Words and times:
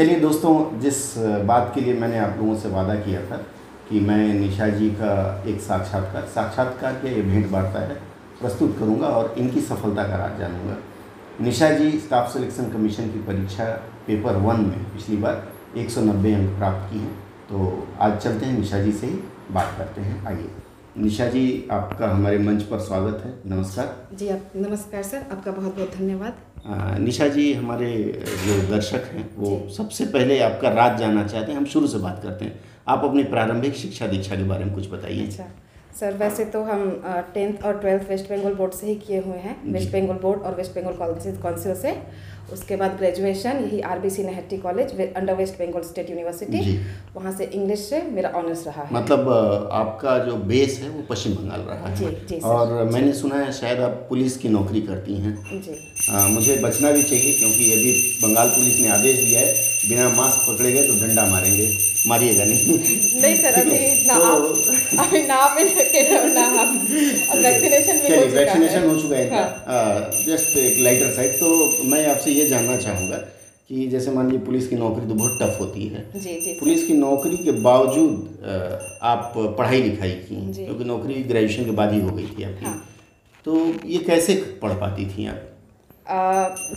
चलिए 0.00 0.20
दोस्तों, 0.20 0.80
जिस 0.80 0.96
बात 1.46 1.70
के 1.74 1.80
लिए 1.80 1.94
मैंने 1.94 2.18
आप 2.18 2.36
लोगों 2.38 2.54
से 2.58 2.68
वादा 2.68 2.94
किया 2.96 3.20
था 3.22 3.36
कि 3.88 4.00
मैं 4.00 4.32
निशा 4.34 4.68
जी 4.68 4.88
का 4.90 5.10
एक 5.46 5.60
साक्षात्कार 5.60 6.22
साक्षात्कार 6.34 6.92
के 6.92 7.08
ये 7.08 7.22
भेंट 7.22 7.50
वार्ता 7.52 7.80
है, 7.80 7.96
प्रस्तुत 8.40 8.78
करूँगा 8.78 9.08
और 9.08 9.34
इनकी 9.38 9.60
सफलता 9.60 10.06
का 10.08 10.16
राज 10.16 10.38
जानूँगा। 10.38 10.76
Nisha 11.40 11.70
ji 11.70 11.90
staff 12.00 12.32
selection 12.32 12.70
commission 12.70 13.10
की 13.10 13.22
परीक्षा 13.22 13.66
पेपर 14.06 14.36
वन 14.38 14.60
में 14.60 14.84
पिछली 14.94 15.16
बार 15.16 15.46
190 15.76 16.34
अंक 16.34 16.56
प्राप्त 16.58 16.92
की 16.92 16.98
हैं। 16.98 17.14
तो 17.50 17.86
आज 18.00 18.18
चलते 18.18 18.46
हैं 18.46 18.58
निशा 18.58 18.82
जी 18.82 18.92
से 18.92 19.06
ही 19.06 19.22
बात 19.50 19.74
करते 19.78 20.00
हैं। 20.00 20.26
आइए। 20.26 20.50
निशा 20.98 21.26
जी, 21.26 21.68
आपका 21.72 22.08
हमारे 22.08 22.38
मंच 22.38 22.62
पर 22.62 22.78
स्वागत 22.80 23.22
है। 23.24 23.34
नमस्कार। 23.46 24.16
जी 24.16 24.28
आप, 24.28 24.50
नमस्कार 24.56 25.02
सर, 25.02 25.26
आपका 25.32 25.50
बहुत 25.50 25.76
बहुत 25.76 25.94
धन्यवाद। 25.98 26.34
निशा 26.66 27.28
जी 27.28 27.52
हमारे 27.52 27.92
जो 28.46 28.60
दर्शक 28.68 29.04
हैं 29.12 29.28
वो 29.36 29.68
सबसे 29.76 30.04
पहले 30.06 30.38
आपका 30.40 30.68
राज 30.70 30.98
जानना 30.98 31.26
चाहते 31.26 31.52
हैं 31.52 31.58
हम 31.58 31.64
शुरू 31.66 31.86
से 31.86 31.98
बात 31.98 32.20
करते 32.22 32.44
हैं। 32.44 32.60
आप 32.88 33.04
अपनी 33.04 33.24
प्रारंभिक 33.24 33.74
शिक्षा 33.76 34.06
दीक्षा 34.06 34.36
के 34.36 34.44
बारे 34.44 34.64
में 34.64 34.74
कुछ 34.74 34.90
बताइए। 34.90 35.26
अच्छा। 35.26 35.44
सर 36.00 36.14
वैसे 36.14 36.44
तो 36.44 36.62
हम 36.62 36.82
टेंथ 37.34 37.64
और 37.64 37.78
ट्वेल्थ 37.78 38.08
वेस्ट 38.10 38.30
बंगाल 38.30 38.54
बोर्ड 38.54 38.72
से 38.72 38.86
ही 38.86 38.94
किए 38.96 39.20
हुए 39.20 39.38
हैं। 39.38 39.56
वेस्ट 39.72 39.92
बंगाल 39.92 40.16
बोर्ड 40.16 40.42
और 40.42 40.54
वेस्ट 40.54 40.74
बंगाल 40.76 40.94
काउंसिल 41.42 41.74
से। 41.74 41.92
उसके 42.52 42.76
बाद 42.76 42.96
ग्रेजुएशन 42.98 43.58
यही 43.64 43.80
R 43.80 43.98
B 43.98 44.10
C 44.10 44.22
Naihati 44.22 44.56
college 44.58 45.00
under 45.00 45.34
West 45.34 45.54
Bengal 45.54 45.82
state 45.82 46.10
university 46.10 46.76
वहाँ 47.16 47.32
से 47.32 47.44
इंग्लिश 47.44 47.80
से 47.80 48.02
मेरा 48.10 48.30
ऑनर्स 48.36 48.66
रहा 48.66 48.82
है। 48.82 48.94
मतलब 48.94 49.28
आपका 49.72 50.18
जो 50.18 50.36
बेस 50.52 50.78
है 50.82 50.88
वो 50.88 51.02
पश्चिम 51.10 51.34
बंगाल 51.34 51.60
रहा 51.60 51.86
है। 51.86 51.96
जी 51.96 52.06
जी 52.28 52.40
और 52.40 52.66
जी, 52.68 52.94
मैंने 52.94 53.12
सुना 53.12 53.36
है 53.36 53.52
शायद 53.52 53.80
आप 53.80 54.06
पुलिस 54.08 54.36
की 54.36 54.48
नौकरी 54.48 54.80
करती 54.82 55.14
हैं। 55.14 55.34
जी। 55.60 55.76
आ, 56.10 56.26
मुझे 56.28 56.56
बचना 56.56 56.90
भी 56.90 57.02
चाहिए 57.02 57.32
क्योंकि 57.32 57.72
यदि 57.72 57.92
बंगाल 58.22 58.48
पुलिस 58.48 58.80
ने 58.80 58.88
आदेश 58.88 59.16
दिया 59.18 59.40
है 59.40 59.69
बिना 59.88 60.08
मास्क 60.16 60.40
पकड़े 60.48 60.72
गए 60.72 60.82
तो 60.86 60.94
डंडा 61.00 61.24
मारेंगे 61.26 61.68
मारिएगा 62.08 62.44
नहीं। 62.44 62.78
नहीं 63.22 63.36
सर 63.36 63.52
अभी 63.60 63.78
ना 64.06 64.14
तो, 64.20 64.24
अभी 65.02 65.22
नाम 65.26 65.56
में 65.56 65.64
ना 66.34 66.44
हम 66.58 66.76
वैक्सीनेशन 67.42 67.98
भी 67.98 68.14
हो 68.14 68.22
चुका 68.22 68.36
वैक्सीनेशन 68.36 68.88
हो 68.88 68.94
चुका 69.00 69.16
है 69.16 69.28
जस्ट 70.26 70.56
एक 70.58 70.78
लाइटर 70.84 71.12
साइड 71.12 71.32
तो 71.40 71.48
मैं 71.90 72.06
आपसे 72.06 72.30
ये 72.30 72.46
जानना 72.48 72.76
चाहूँगा 72.76 73.16
कि 73.70 73.86
जैसे 73.88 74.10
मान 74.10 74.30
लीजिए 74.30 74.44
पुलिस 74.46 74.68
की 74.68 74.76
नौकरी 74.76 75.06
तो 75.08 75.14
बहुत 75.14 75.38
टफ 75.42 75.60
होती 75.60 75.86
है। 75.88 76.04
जी 76.14 76.40
जी 76.40 76.52
पुलिस 76.60 76.86
की 76.86 76.94
नौकरी 76.94 77.36
के 77.36 77.52
बावजूद 77.62 78.14
आप 79.02 79.32
पढ़ाई 79.58 79.82
लिखाई 79.82 80.10
की 80.22 80.64
क्योंकि 80.64 80.84
नौकरी 80.84 81.22
ग्रेजुएशन 81.24 81.64
के 81.64 81.70
बाद 81.80 81.92
ही 81.92 82.00
हो 82.00 82.10
गई 82.16 82.26
थी 82.28 82.42
आपकी। 82.44 82.64
हाँ। 82.66 82.78
तो 83.46 83.52
ये 83.86 83.98
कैसे 84.06 84.34
पढ़ 84.62 84.72
पाती 84.80 85.06
थी 85.10 85.26
आप? 85.26 85.46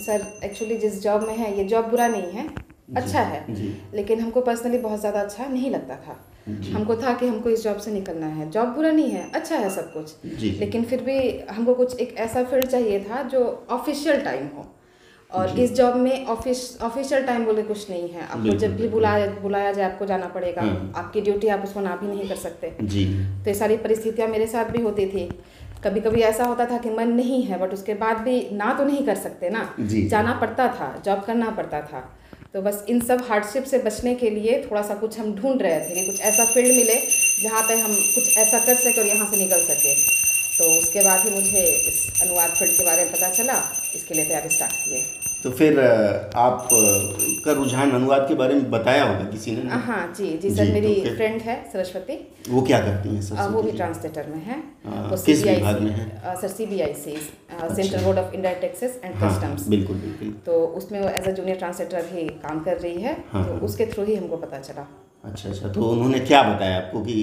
सर 0.02 0.28
एक्चुअली 0.44 0.78
जिस 0.78 1.02
जॉब 1.04 1.28
में 1.28 1.36
है 1.38 1.58
ये 1.58 1.64
जॉब 1.66 1.90
बुरा 1.90 2.08
नहीं 2.08 2.32
है। 2.32 2.48
अच्छा 2.88 3.22
है। 3.22 3.46
लेकिन 3.94 4.20
हमको 4.20 4.42
पर्सनली 4.42 4.78
बहुत 4.78 5.00
ज़्यादा 5.00 5.20
अच्छा 5.20 5.48
नहीं 5.48 5.72
लगता 5.72 5.96
था। 5.96 6.20
हमको 6.74 6.96
था 6.96 7.14
कि 7.14 7.28
हमको 7.28 7.50
इस 7.50 7.64
जॉब 7.64 7.78
से 7.78 7.92
निकलना 7.92 8.28
है। 8.28 8.50
जॉब 8.52 8.68
बुरा 8.68 8.92
नहीं 8.92 9.12
है 9.12 9.30
अच्छा 9.32 9.56
है 9.56 9.70
सब 9.70 9.92
कुछ। 9.94 10.16
लेकिन 10.60 10.84
फिर 10.84 11.02
भी 11.02 11.18
हमको 11.52 11.74
कुछ 11.74 12.00
एक 12.00 12.16
ऐसा 12.18 12.44
फ़ील्ड 12.44 12.66
चाहिए 12.66 13.00
था 13.00 13.22
जो 13.24 13.44
ऑफिशियल 13.72 14.22
टाइम 14.22 14.48
हो। 14.48 14.66
और 15.32 15.60
इस 15.60 15.74
जॉब 15.74 15.96
में 15.96 16.26
ऑफ़िस 16.26 16.78
ऑफिशियल 16.82 17.24
टाइम 17.26 17.46
बोले 17.46 17.64
कुछ 17.64 17.90
नहीं 17.90 18.10
है। 18.10 18.22
आपको 18.22 18.58
जब 18.58 18.76
भी 18.78 18.88
बुलाया 18.88 19.28
बुलाया 19.42 19.72
जाए 19.72 19.86
आपको 19.86 20.06
जाना 20.06 20.28
पड़ेगा। 20.28 20.62
हम्म। 20.62 20.92
आपकी 20.96 21.22
ड्यूटी 21.22 21.48
आप 21.48 21.64
उसको 21.64 21.82
ना 21.82 21.96
भी 21.96 22.08
नहीं 22.08 22.28
कर 22.30 22.36
सकते। 22.36 22.74
जी। 22.82 23.06
तो 23.06 23.50
ये 23.50 23.54
सारी 23.54 23.78
परिस्थितियाँ 23.78 24.28
मेरे 24.30 24.48
साथ 24.48 24.66
भी 24.66 24.82
होती 24.82 25.06
थी। 25.06 25.30
कभी 25.84 26.00
कभी 26.00 26.22
ऐसा 26.22 26.44
होता 26.44 26.66
था 26.66 26.78
कि 26.78 26.90
मन 26.90 27.08
नहीं 27.12 27.42
है 27.44 27.60
बट 27.60 27.74
उसके 27.74 27.94
बाद 27.94 28.18
भी 28.18 28.50
ना 28.52 28.74
तो 28.74 28.86
नहीं 28.86 29.06
कर 29.06 29.16
सकते 29.16 29.50
ना। 29.50 29.76
जाना 29.80 30.34
पड़ता 30.34 30.68
था 30.68 31.02
जॉब 31.06 31.24
करना 31.24 31.50
पड़ता 31.50 31.82
था। 31.82 32.10
तो 32.54 32.62
बस 32.62 32.84
इन 32.90 33.00
सब 33.02 33.22
हार्डशिप 33.28 33.64
से 33.64 33.78
बचने 33.84 34.14
के 34.16 34.30
लिए 34.30 34.62
थोड़ा 34.64 34.82
सा 34.88 34.96
कुछ 34.96 35.18
हम 35.20 35.34
ढूंढ 35.36 35.62
रहे 35.62 35.80
थे 35.80 35.94
कि 35.94 36.06
कुछ 36.06 36.20
ऐसा 36.22 36.44
फ़ील्ड 36.46 36.76
मिले 36.78 36.96
जहाँ 37.42 37.64
पे 37.68 37.76
हम 37.80 37.94
कुछ 37.94 38.38
ऐसा 38.38 38.60
कर 38.66 38.76
सके 38.76 39.02
और 39.02 39.08
यहाँ 39.08 39.30
से 39.32 39.38
निकल 39.38 39.64
सके। 39.64 39.94
तो 40.58 40.70
उसके 40.72 41.04
बाद 41.04 41.26
ही 41.26 41.34
मुझे 41.36 41.64
इस 41.88 42.22
अनुवाद 42.22 42.50
फ़ील्ड 42.50 42.78
के 42.78 42.86
बारे 42.86 43.04
में 43.04 43.12
पता 43.14 43.30
चला, 43.32 43.62
इसके 43.96 44.14
लिए 44.14 44.26
तैयारी 44.26 44.50
स्टार्ट 44.50 44.74
किए। 44.86 45.04
तो 45.44 45.50
फिर 45.52 45.80
आप 45.80 46.68
का 47.46 47.52
रुझान 47.54 47.92
अनुवाद 47.92 48.26
के 48.28 48.36
बारे 48.36 48.56
में 48.56 48.70
बताया 48.72 49.04
होगा 49.04 49.26
किसी 49.32 49.52
ने? 49.52 49.80
हाँ 49.88 50.14
जी 50.18 50.28
जी 50.38 50.50
सर 50.56 50.72
मेरी 50.74 50.94
तो 51.02 51.16
फ्रेंड 51.16 51.42
है 51.42 51.56
सरस्वती। 51.72 52.18
वो 52.50 52.62
क्या 52.62 52.80
करती 52.82 53.16
है 53.16 53.22
सर 53.22 53.50
वो 53.52 53.62
भी 53.64 53.72
ट्रांसलेटर 53.72 54.28
में 54.28 54.42
है। 54.46 54.58
वो 55.10 55.22
किस 55.26 55.44
विभाग 55.44 55.82
में 55.82 55.92
है? 55.92 56.36
Sir 56.42 56.48
C 56.48 56.66
B 56.66 56.82
I 56.82 56.94
C 56.96 57.16
central 57.16 58.04
board 58.04 58.20
of 58.20 58.34
India 58.34 58.54
taxes 58.62 59.00
and 59.04 59.16
customs 59.16 59.68
बिल्कुल 59.70 59.98
बिल्कुल। 59.98 60.32
तो 60.46 60.60
उसमें 60.78 61.00
वो 61.02 61.08
एज 61.10 61.28
अ 61.28 61.32
जूनियर 61.32 61.58
ट्रांसलेटर 61.58 62.06
भी 62.14 62.28
काम 62.46 62.64
कर 62.64 62.78
रही 62.78 63.02
है। 63.02 63.14
हाँ, 63.32 63.46
तो 63.46 63.52
हाँ। 63.52 63.60
उसके 63.62 63.86
थ्रू 63.86 64.06
ही 64.06 64.16
हमको 64.16 64.38
पता 64.38 64.60
चला। 64.60 64.88
अच्छा 65.24 65.50
अच्छा 65.50 65.70
तो 65.70 65.90
उन्होंने 65.90 66.20
क्या 66.22 66.42
बताया 66.44 66.78
आपको 66.78 67.02
कि 67.02 67.14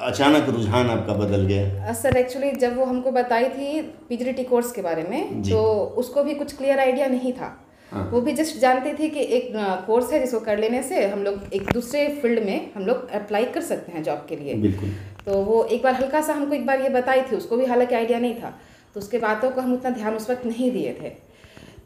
अचानक 0.00 0.48
रुझान 0.48 0.90
आपका 0.90 1.12
बदल 1.14 1.44
गया? 1.46 1.92
सर 1.92 2.16
एक्चुअली 2.16 2.50
जब 2.52 2.76
वो 2.78 2.84
हमको 2.84 3.10
बताई 3.12 3.48
थी 3.48 3.80
पीजीडीटी 4.08 4.44
कोर्स 4.44 4.72
के 4.72 4.82
बारे 4.82 5.02
में 5.02 5.42
तो 5.42 5.60
उसको 5.98 6.24
भी 6.24 6.34
कुछ 6.34 6.56
क्लियर 6.56 6.78
आइडिया 6.80 7.06
नहीं 7.06 7.32
था। 7.32 7.50
हाँ। 7.92 8.08
वो 8.12 8.20
भी 8.20 8.32
जस्ट 8.32 8.58
जानती 8.58 8.92
थी 8.94 9.08
कि 9.08 9.20
एक 9.36 9.50
कोर्स 9.86 10.12
है 10.12 10.20
जिसको 10.20 10.40
कर 10.40 10.58
लेने 10.58 10.82
से 10.82 11.06
हम 11.06 11.22
लोग 11.24 11.52
एक 11.54 11.72
दूसरे 11.72 12.06
फ़ील्ड 12.22 12.44
में 12.44 12.70
हम 12.74 12.86
लोग 12.86 13.10
अप्लाई 13.12 13.44
कर 13.54 13.60
सकते 13.62 13.92
हैं 13.92 14.02
जॉब 14.02 14.26
के 14.28 14.36
लिए। 14.36 14.54
बिल्कुल। 14.62 14.90
तो 15.26 15.42
वो 15.42 15.62
एक 15.64 15.82
बार 15.82 15.94
हल्का 15.94 16.20
सा 16.20 16.32
हमको 16.32 16.54
एक 16.54 16.66
बार 16.66 16.80
ये 16.80 16.88
बताई 16.88 17.22
थी 17.22 17.36
उसको 17.36 17.56
भी 17.56 17.64
हालाँकि 17.64 17.94
आइडिया 17.94 18.18
नहीं 18.18 18.34
था। 18.34 18.54
तो 18.94 19.00
उसके 19.00 19.18
बातों 19.18 19.50
को 19.50 19.60
हम 19.60 19.72
उतना 19.74 19.90
ध्यान 19.90 20.14
उस 20.14 20.30
वक्त 20.30 20.46
नहीं 20.46 20.70
दिए 20.70 20.96
थे। 21.02 21.12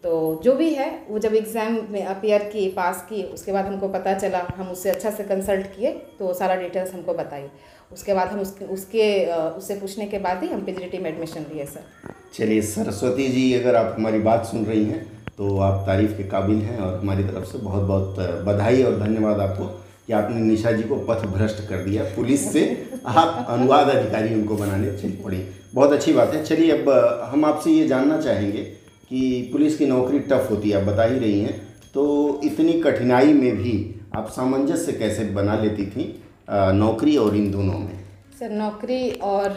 तो 0.04 0.40
जो 0.44 0.54
भी 0.54 0.68
है, 0.74 0.88
वो 1.08 1.18
जब 1.18 1.34
एग्ज़ाम 1.34 1.78
में 1.90 2.04
अपियर 2.04 2.42
की 2.50 2.68
पास 2.72 3.00
की 3.08 3.22
उसके 3.24 3.52
बाद 3.52 3.66
हमको 3.66 3.88
पता 3.90 4.14
चला, 4.14 4.46
हम 4.56 4.68
उससे 4.68 4.90
अच्छा 4.90 5.10
से 5.10 5.24
कंसल्ट 5.24 5.66
किए 5.68 5.90
तो 6.18 6.34
सारा 6.34 6.54
डिटेल्स 6.56 6.92
हमको 6.94 7.14
बताई। 7.14 7.44
उसके 7.92 8.14
बाद 8.14 8.28
हम 8.28 8.40
उसके 8.40 8.64
उसके 8.66 9.08
उससे 9.56 9.74
पूछने 9.76 10.06
के 10.06 10.18
बाद 10.20 10.42
ही 10.42 10.48
हम 10.48 10.60
पी 10.62 10.98
में 10.98 11.10
एडमिशन 11.10 11.46
लिए 11.52 11.64
सर 11.66 12.14
चलिए, 12.34 12.62
सरस्वती 12.62 13.28
जी, 13.28 13.52
अगर 13.54 13.76
आप 13.76 13.94
हमारी 13.98 14.18
बात 14.20 14.46
सुन 14.46 14.64
रही 14.64 14.84
हैं 14.84 15.06
तो 15.36 15.58
आप 15.60 15.84
तारीफ़ 15.86 16.16
के 16.16 16.24
काबिल 16.28 16.62
हैं 16.62 16.78
और 16.78 16.98
हमारी 16.98 17.24
तरफ़ 17.24 17.44
से 17.46 17.58
बहुत 17.58 17.82
बहुत 17.84 18.16
बधाई 18.46 18.82
और 18.82 18.98
धन्यवाद 19.00 19.40
आपको 19.40 19.66
कि 20.06 20.12
आपने 20.14 20.40
निशा 20.42 20.72
जी 20.72 20.82
को 20.84 20.96
पथ 21.08 21.26
भ्रष्ट 21.28 21.68
कर 21.68 21.84
दिया। 21.84 22.04
पुलिस 22.14 22.52
से 22.52 22.64
आप 23.06 23.46
अनुवाद 23.50 23.88
अधिकारी 23.88 24.34
उनको 24.34 24.56
बनाने। 24.56 24.96
चल 24.98 25.10
पड़ी 25.24 25.44
बहुत 25.74 25.92
अच्छी 25.92 26.12
बात 26.12 26.34
है। 26.34 26.44
चलिए, 26.44 26.70
अब 26.72 27.28
हम 27.32 27.44
आपसे 27.44 27.70
ये 27.70 27.86
जानना 27.88 28.20
चाहेंगे 28.20 28.62
कि 29.10 29.48
पुलिस 29.52 29.76
की 29.78 29.86
नौकरी 29.86 30.18
टफ 30.20 30.50
होती 30.50 30.70
है, 30.70 30.80
आप 30.80 30.86
बता 30.86 31.04
ही 31.04 31.18
रही 31.18 31.40
हैं। 31.40 31.56
तो 31.94 32.40
इतनी 32.44 32.72
कठिनाई 32.80 33.32
में 33.32 33.56
भी 33.56 33.74
आप 34.16 34.28
सामंजस्य 34.30 34.92
कैसे 34.92 35.24
बना 35.32 35.54
लेती 35.58 35.86
थी 35.86 36.04
नौकरी 36.50 37.16
और 37.16 37.36
इन 37.36 37.50
दोनों 37.50 37.78
में? 37.78 37.98
सर, 38.38 38.50
नौकरी 38.50 39.10
और 39.10 39.54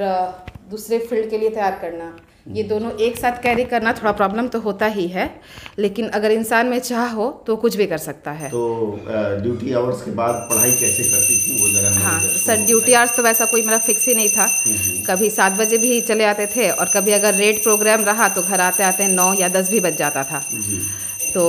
दूसरे 0.70 1.00
फ़ील्ड 1.00 1.30
के 1.30 1.38
लिए 1.38 1.50
तैयार 1.50 1.78
करना। 1.82 2.14
ये 2.48 2.64
दोनों 2.64 2.92
एक 2.98 3.18
साथ 3.18 3.42
कैरी 3.42 3.64
करना 3.64 3.92
थोड़ा 3.94 4.12
प्रॉब्लम 4.12 4.48
तो 4.48 4.60
होता 4.60 4.86
ही 4.88 5.08
है 5.08 5.30
लेकिन 5.80 6.08
अगर 6.10 6.32
इंसान 6.32 6.68
में 6.68 6.80
चाह 6.80 7.12
हो 7.12 7.30
तो 7.48 7.56
कुछ 7.56 7.76
भी 7.78 7.86
कर 7.88 7.98
सकता 8.00 8.32
है। 8.32 8.50
तो 8.50 8.62
ड्यूटी 9.44 9.74
आवर्स 9.74 10.02
के 10.02 10.12
बाद 10.12 10.48
पढ़ाई 10.52 10.72
कैसे 10.72 11.04
करती 11.04 11.38
थी 11.38 11.62
वो 11.62 11.70
जरा 11.70 11.90
हाँ 12.00 12.20
सर 12.20 12.66
ड्यूटी 12.66 12.94
आवर्स 12.94 13.16
तो 13.18 13.24
वैसा 13.24 13.46
कोई 13.46 13.62
मेरा 13.62 13.78
फिक्स 13.80 14.08
ही 14.08 14.16
नहीं 14.16 14.30
था। 14.30 14.46
हम्म, 14.46 14.78
हम्म। 14.78 15.04
कभी 15.06 15.30
सात 15.30 15.60
बजे 15.60 15.78
भी 15.78 16.02
चले 16.02 16.26
आते 16.26 16.46
थे 16.56 16.70
और 16.70 16.90
कभी 16.96 17.12
अगर 17.12 17.36
रेड 17.36 17.62
प्रोग्राम 17.64 18.04
रहा 18.06 18.30
तो 18.30 18.42
घर 18.42 18.62
आते 18.62 18.84
आते 18.84 19.08
नौ 19.08 19.34
या 19.34 19.50
दस 19.52 19.72
भी 19.72 19.80
बज 19.80 19.98
जाता 19.98 20.24
था। 20.24 20.44
तो 21.34 21.46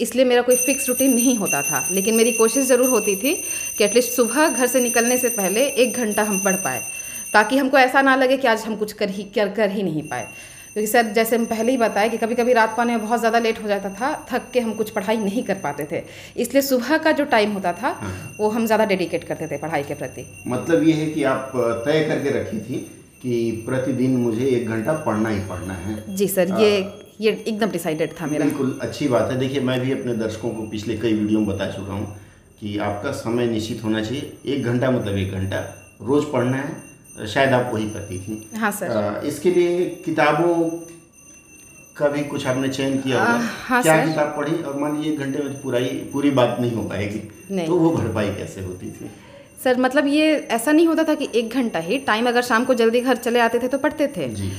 इसलिए 0.00 0.24
मेरा 0.24 0.42
कोई 0.42 0.56
फिक्स 0.56 0.88
रूटीन 0.88 1.14
नहीं 1.14 1.36
होता 1.36 1.62
था 1.62 1.82
लेकिन 1.90 2.14
मेरी 2.14 2.32
कोशिश 2.32 2.64
ज़रूर 2.66 2.88
होती 2.90 3.14
थी 3.16 3.34
कि 3.78 3.84
एटलीस्ट 3.84 4.10
सुबह 4.12 4.48
घर 4.48 4.66
से 4.66 4.80
निकलने 4.80 5.18
से 5.18 5.28
पहले 5.30 5.66
एक 5.84 5.96
घंटा 5.96 6.22
हम 6.22 6.38
पढ़ 6.40 6.56
पाए। 6.64 6.82
ताकि 7.34 7.56
हमको 7.58 7.78
ऐसा 7.78 8.02
ना 8.02 8.16
लगे 8.16 8.36
कि 8.36 8.48
आज 8.48 8.64
हम 8.66 8.76
कुछ 8.76 8.92
कर 8.94 9.10
ही 9.10 9.22
कर 9.34 9.48
कर 9.52 9.70
ही 9.70 9.82
नहीं 9.82 10.02
पाए। 10.08 10.26
क्योंकि 10.72 10.86
सर 10.86 11.12
जैसे 11.12 11.36
हम 11.36 11.44
पहले 11.44 11.72
ही 11.72 11.78
बताए 11.78 12.08
कि 12.08 12.16
कभी 12.18 12.34
कभी 12.34 12.52
रात 12.52 12.74
को 12.76 12.82
आने 12.82 12.92
में 12.92 13.02
बहुत 13.02 13.20
ज़्यादा 13.20 13.38
लेट 13.38 13.62
हो 13.62 13.68
जाता 13.68 13.90
था 13.90 14.12
थक 14.30 14.50
के 14.52 14.60
हम 14.60 14.72
कुछ 14.74 14.90
पढ़ाई 14.90 15.16
नहीं 15.18 15.42
कर 15.44 15.54
पाते 15.62 15.86
थे। 15.92 16.02
इसलिए 16.36 16.62
सुबह 16.62 16.96
का 16.98 17.12
जो 17.12 17.24
टाइम 17.24 17.52
होता 17.52 17.72
था 17.72 17.88
हाँ। 18.00 18.12
वो 18.38 18.48
हम 18.48 18.66
ज़्यादा 18.66 18.84
डेडिकेट 18.84 19.24
करते 19.24 19.46
थे 19.46 19.56
पढ़ाई 19.58 19.82
के 19.82 19.94
प्रति। 19.94 20.24
मतलब 20.48 20.82
ये 20.82 20.92
है 20.92 21.06
कि 21.10 21.22
आप 21.24 21.52
तय 21.86 22.04
करके 22.08 22.30
रखी 22.38 22.58
थी 22.60 22.78
कि 23.22 23.50
प्रतिदिन 23.66 24.16
मुझे 24.16 24.46
एक 24.46 24.68
घंटा 24.68 24.92
पढ़ना 25.04 25.28
ही 25.28 25.38
पढ़ना 25.48 25.74
है। 25.74 26.16
जी 26.16 26.28
सर 26.28 26.54
ये 26.60 26.70
ये 27.20 27.30
एकदम 27.48 27.70
डिसाइडेड 27.70 28.12
था 28.20 28.26
मेरा। 28.26 28.44
बिल्कुल 28.44 28.78
अच्छी 28.82 29.08
बात 29.08 29.30
है। 29.30 29.38
देखिए 29.38 29.60
मैं 29.60 29.78
भी 29.80 29.92
अपने 29.92 30.14
दर्शकों 30.16 30.50
को 30.50 30.66
पिछले 30.68 30.96
कई 30.96 31.12
वीडियो 31.12 31.40
में 31.40 31.46
बता 31.48 31.70
चुका 31.70 31.92
हूँ 31.92 32.06
कि 32.60 32.76
आपका 32.78 33.12
समय 33.12 33.46
निश्चित 33.46 33.84
होना 33.84 34.02
चाहिए। 34.02 34.32
एक 34.46 34.64
घंटा 34.64 34.90
मतलब 34.90 35.18
एक 35.18 35.32
घंटा। 35.32 35.60
रोज़ 36.02 36.24
पढ़ना 36.32 36.56
है 36.56 36.72
शायद 37.16 37.52
आप 37.52 37.70
वही 37.74 37.88
करती 37.90 38.18
थी। 38.18 38.56
हाँ 38.56 38.70
सर। 38.72 38.90
आ, 38.90 39.20
इसके 39.22 39.50
लिए 39.50 39.84
किताबों 40.04 40.54
का 41.96 42.08
भी 42.08 42.22
कुछ 42.24 42.46
आपने 42.46 42.68
चयन 42.68 42.98
किया 42.98 43.20
होगा? 43.20 43.48
हाँ 43.66 43.82
क्या 43.82 44.04
किताब 44.06 44.34
पढ़ी? 44.36 44.62
और 44.62 44.78
मान 44.78 44.96
लीजिए 44.96 45.12
एक 45.12 45.18
घंटे 45.18 45.42
में 45.42 45.60
पूरा 45.62 45.78
ही 45.78 45.88
पूरी 46.12 46.30
बात 46.32 46.56
नहीं 46.60 46.72
हो 46.72 46.82
पाएगी 46.82 47.18
तो 47.66 47.76
वो 47.76 47.90
भरपाई 47.90 48.34
कैसे 48.34 48.60
होती 48.60 48.90
थी? 48.90 49.10
सर 49.64 49.78
मतलब 49.80 50.06
ये 50.06 50.34
ऐसा 50.52 50.72
नहीं 50.72 50.86
होता 50.86 51.04
था 51.04 51.14
कि 51.14 51.28
एक 51.34 51.54
घंटा 51.54 51.78
ही 51.78 51.98
टाइम 52.06 52.28
अगर 52.28 52.42
शाम 52.42 52.64
को 52.64 52.74
जल्दी 52.74 53.00
घर 53.00 53.16
चले 53.18 53.40
आते 53.40 53.58
थे 53.58 53.68
तो 53.68 53.78
पढ़ते 53.78 54.06
थे। 54.16 54.28
जी। 54.34 54.50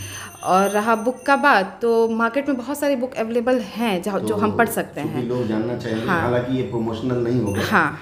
और 0.46 0.70
रहा 0.70 0.96
बुक 0.96 1.22
का 1.26 1.36
बात 1.36 1.78
तो 1.82 2.08
मार्केट 2.10 2.48
में 2.48 2.58
बहुत 2.58 2.78
सारी 2.80 2.96
बुक 2.96 3.14
अवेलेबल 3.16 3.60
हैं 3.70 4.02
जहाँ 4.02 4.20
जो 4.22 4.36
हम 4.36 4.56
पढ़ 4.58 4.68
सकते 4.70 5.02
हैं। 5.02 5.24
लोग 5.28 5.48
जानना 5.48 5.78
चाहेंगे 5.78 6.06
हाँ। 6.08 6.22
हालाँकि 6.22 6.58
ये 6.58 6.64
प्रमोशनल 6.64 7.24
नहीं 7.24 7.42
होगा। 7.42 7.62
हाँ। 7.62 8.00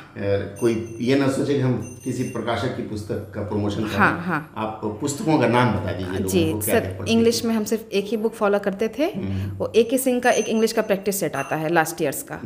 कोई 0.59 0.73
ये 1.01 1.15
ना 1.15 1.27
सोचे 1.27 1.53
कि 1.53 1.59
हम 1.59 1.73
किसी 2.03 2.23
प्रकाशक 2.29 2.75
की 2.77 2.83
पुस्तक 2.83 3.31
का 3.35 3.41
प्रमोशन 3.41 3.83
कर। 3.83 3.97
हाँ, 3.97 4.23
हाँ। 4.25 4.53
आप 4.57 4.81
पुस्तकों 5.01 5.39
का 5.39 5.47
नाम 5.47 5.73
बता 5.73 5.91
दीजिए 5.91 6.27
जी 6.27 6.61
सर 6.61 7.05
इंग्लिश 7.09 7.43
में 7.45 7.53
हम 7.55 7.63
सिर्फ़ 7.63 7.83
एक 7.91 8.05
ही 8.05 8.17
बुक 8.17 8.33
फॉलो 8.33 8.59
करते 8.59 8.87
थे। 8.97 9.07
वो 9.57 9.71
ए 9.75 9.83
के 9.83 9.97
सिंह 9.97 10.19
का 10.19 10.31
एक 10.31 10.49
इंग्लिश 10.49 10.73
का 10.73 10.81
प्रैक्टिस 10.81 11.19
सेट 11.19 11.35
आता 11.35 11.55
है 11.55 11.69
लास्ट 11.69 12.01
ईयर्स 12.01 12.23
का। 12.23 12.39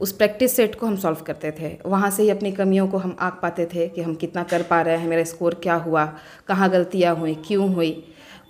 उस 0.00 0.12
प्रैक्टिस 0.12 0.56
सेट 0.56 0.74
को 0.74 0.86
हम 0.86 0.96
सॉल्व 0.96 1.18
करते 1.26 1.50
थे। 1.60 1.76
वहाँ 1.86 2.10
से 2.10 2.22
ही 2.22 2.30
अपनी 2.30 2.52
कमियों 2.52 2.86
को 2.88 2.98
हम 2.98 3.16
आंक 3.20 3.38
पाते 3.42 3.66
थे 3.74 3.88
कि 3.88 4.02
हम 4.02 4.14
कितना 4.14 4.42
कर 4.44 4.62
पा 4.62 4.80
रहे 4.82 4.96
हैं 4.96 5.08
मेरा 5.08 5.24
स्कोर 5.24 5.60
क्या 5.62 5.74
हुआ 5.82 6.04
कहाँ 6.48 6.70
गलतियाँ 6.70 7.14
हुई 7.16 7.34
क्यों 7.46 7.72
हुई। 7.74 7.92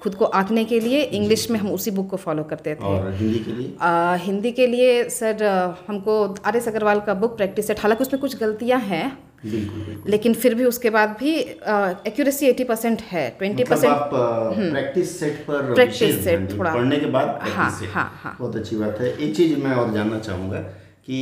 खुद 0.02 0.14
को 0.14 0.24
आंकने 0.24 0.64
के 0.64 0.80
लिए 0.80 1.02
इंग्लिश 1.02 1.50
में 1.50 1.58
हम 1.60 1.70
उसी 1.72 1.90
बुक 1.90 2.08
को 2.10 2.16
फॉलो 2.16 2.42
करते 2.42 2.74
थे। 2.74 2.84
और 2.84 3.12
हिंदी 3.12 3.38
के 3.38 3.52
लिए? 3.52 3.76
आ, 3.80 4.14
हिंदी 4.14 4.52
के 4.52 4.66
लिए 4.66 5.08
सर 5.08 5.44
हमको 5.88 6.34
आर 6.46 6.56
एस 6.56 6.68
अग्रवाल 6.68 7.00
का 7.00 7.14
बुक 7.14 7.36
प्रैक्टिस 7.36 7.66
सेट 7.66 7.80
हालाँकि 7.80 8.04
उसमें 8.04 8.20
कुछ 8.20 8.36
गलतियाँ 8.40 8.80
हैं 8.80 9.18
लेकिन 10.08 10.34
फिर 10.34 10.54
भी 10.54 10.64
उसके 10.64 10.90
बाद 10.90 11.16
भी 11.20 11.34
एक्यूरेसी 12.08 12.46
एटी 12.46 12.64
परसेंट 12.64 13.00
है 13.02 13.30
ट्वेंटी 13.38 13.64
परसेंट 13.64 13.94
प्रैक्टिस 14.74 15.20
सेट 15.20 15.44
पर 15.48 15.74
ध्यान 15.74 16.46
दें। 16.46 16.58
थोड़ा- 16.58 16.74
पढ़ने 16.74 16.96
के 16.96 17.06
बाद 17.06 17.38
हाँ, 17.42 17.70
हाँ, 17.92 18.20
हाँ। 18.22 18.36
बहुत 18.40 18.56
अच्छी 18.56 18.76
बात 18.76 19.00
है। 19.00 19.16
एक 19.18 19.36
चीज़ 19.36 19.56
मैं 19.56 19.72
और 19.72 19.92
जानना 19.92 20.18
चाहूँगा 20.18 20.58
कि 21.06 21.18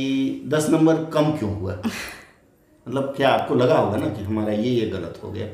दस 0.47 0.69
नंबर 0.69 1.03
कम 1.13 1.31
क्यों 1.31 1.55
हुआ? 1.59 1.81
मतलब 2.87 3.13
क्या 3.17 3.29
आपको 3.29 3.55
लगा 3.55 3.75
होगा 3.75 3.97
ना 3.97 4.05
कि 4.05 4.23
हमारा 4.23 4.53
ये 4.53 4.69
ये 4.69 4.89
गलत 4.89 5.19
हो 5.23 5.31
गया? 5.31 5.47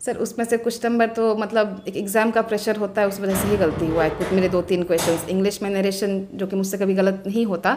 सर 0.00 0.16
उसमें 0.16 0.44
से 0.44 0.56
कुछ 0.58 0.84
नंबर 0.84 1.06
तो 1.08 1.34
मतलब 1.36 1.84
एक 1.88 1.96
एग्ज़ाम 1.96 2.30
का 2.30 2.42
प्रेशर 2.42 2.76
होता 2.76 3.00
है 3.00 3.08
उस 3.08 3.18
वजह 3.20 3.36
से 3.36 3.48
ही 3.48 3.56
गलती 3.56 3.86
हुआ 3.86 4.02
है। 4.04 4.10
कुछ 4.10 4.32
मेरे 4.32 4.48
दो 4.48 4.60
तीन 4.62 4.82
क्वेश्चंस 4.82 5.24
इंग्लिश 5.28 5.60
में 5.62 5.68
नरेशन 5.70 6.20
जो 6.34 6.46
कि 6.46 6.56
मुझसे 6.56 6.78
कभी 6.78 6.94
गलत 6.94 7.22
नहीं 7.26 7.44
होता 7.46 7.76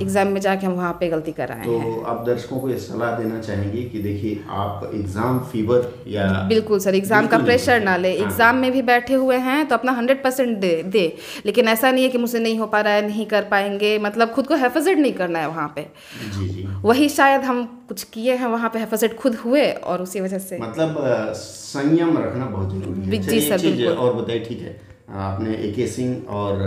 एग्ज़ाम 0.00 0.28
में 0.28 0.40
जाके 0.40 0.66
हम 0.66 0.72
वहाँ 0.74 0.92
पे 1.00 1.08
गलती 1.08 1.32
कर 1.32 1.50
आए 1.50 1.58
हैं। 1.58 1.80
तो 1.82 2.02
आप 2.02 2.24
दर्शकों 2.26 2.60
को 2.60 2.68
ये 2.68 2.78
सलाह 2.78 3.18
देना 3.18 3.40
चाहेंगे 3.40 3.82
कि 3.84 4.02
देखिए 4.02 4.40
आप 4.58 4.90
एग्ज़ाम 4.94 5.38
फीवर 5.52 5.92
या 6.08 6.26
बिल्कुल 6.48 6.78
सर 6.80 6.94
एग्ज़ाम 6.94 7.26
का 7.26 7.38
प्रेशर 7.38 7.82
ना 7.82 7.96
ले। 7.96 8.16
हाँ। 8.16 8.26
एग्ज़ाम 8.26 8.56
में 8.56 8.70
भी 8.72 8.82
बैठे 8.84 9.14
हुए 9.16 9.36
हैं 9.48 9.66
तो 9.68 9.74
अपना 9.74 9.92
हंड्रेड 9.92 10.22
परसेंट 10.24 10.56
दे 10.58 10.72
दे। 10.88 11.06
लेकिन 11.46 11.68
ऐसा 11.68 11.90
नहीं 11.90 12.04
है 12.04 12.10
कि 12.10 12.18
मुझसे 12.18 12.38
नहीं 12.38 12.58
हो 12.58 12.66
पा 12.66 12.80
रहा 12.80 12.92
है 12.92 13.06
नहीं 13.06 13.26
कर 13.26 13.42
पाएँगे। 13.50 13.98
मतलब 13.98 14.32
खुद 14.32 14.46
को 14.46 14.56
हेफाजत 14.56 14.98
नहीं 14.98 15.12
करना 15.12 15.38
है 15.38 15.48
वहाँ 15.48 15.72
पे। 15.76 15.86
जी 16.34 16.48
जी। 16.48 16.66
वही 16.82 17.08
शायद 17.10 17.44
हम 17.44 17.64
कुछ 17.88 18.02
किए 18.04 18.34
हैं 18.36 18.46
वहाँ 18.48 18.68
पे 18.70 18.78
हेफाजत 18.78 19.16
खुद 19.18 19.34
हुए 19.36 19.70
और 19.70 20.02
उसी 20.02 20.20
वजह 20.20 20.38
से। 20.38 20.58
मतलब 20.58 21.34
संयम 21.72 22.18
रखना 22.18 22.44
बहुत 22.46 22.74
ज़रूरी 22.74 23.00
है। 23.00 23.18
जी 23.22 23.40
सर, 23.40 23.54
एक 23.54 23.60
चीज़ 23.60 23.86
और 23.86 24.14
बताइए 24.14 24.44
ठीक 24.44 24.60
है। 24.60 24.80
आपने 25.26 25.54
ए 25.56 25.72
के 25.72 25.86
सिंह 25.86 26.26
और 26.38 26.62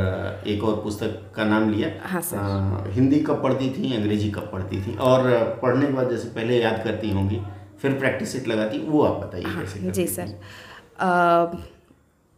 एक 0.48 0.63
और 0.63 0.75
पुस्तक 0.83 1.31
का 1.36 1.44
नाम 1.45 1.69
लिया। 1.69 1.89
हाँ, 2.03 2.21
सर। 2.21 2.38
अ, 2.38 2.92
हिंदी 2.94 3.19
कब 3.27 3.42
पढ़ती 3.44 3.69
थी 3.69 3.94
अंग्रेज़ी 3.95 4.30
कब 4.31 4.50
पढ़ती 4.53 4.81
थी? 4.81 4.95
और 5.09 5.30
पढ़ने 5.62 5.86
के 5.88 5.94
बाद 5.94 6.09
जैसे 6.09 6.30
पहले 6.30 6.62
याद 6.62 6.81
करती 6.83 7.09
होंगी 7.12 7.42
फिर 7.81 7.94
प्रैक्टिस 8.00 8.31
सेट 8.31 8.48
लगाती 8.48 8.77
वो 8.88 9.01
आप 9.03 9.21
बताइए 9.25 9.44
हाँ, 9.44 9.65
जी 9.92 10.07
सर। 10.07 10.33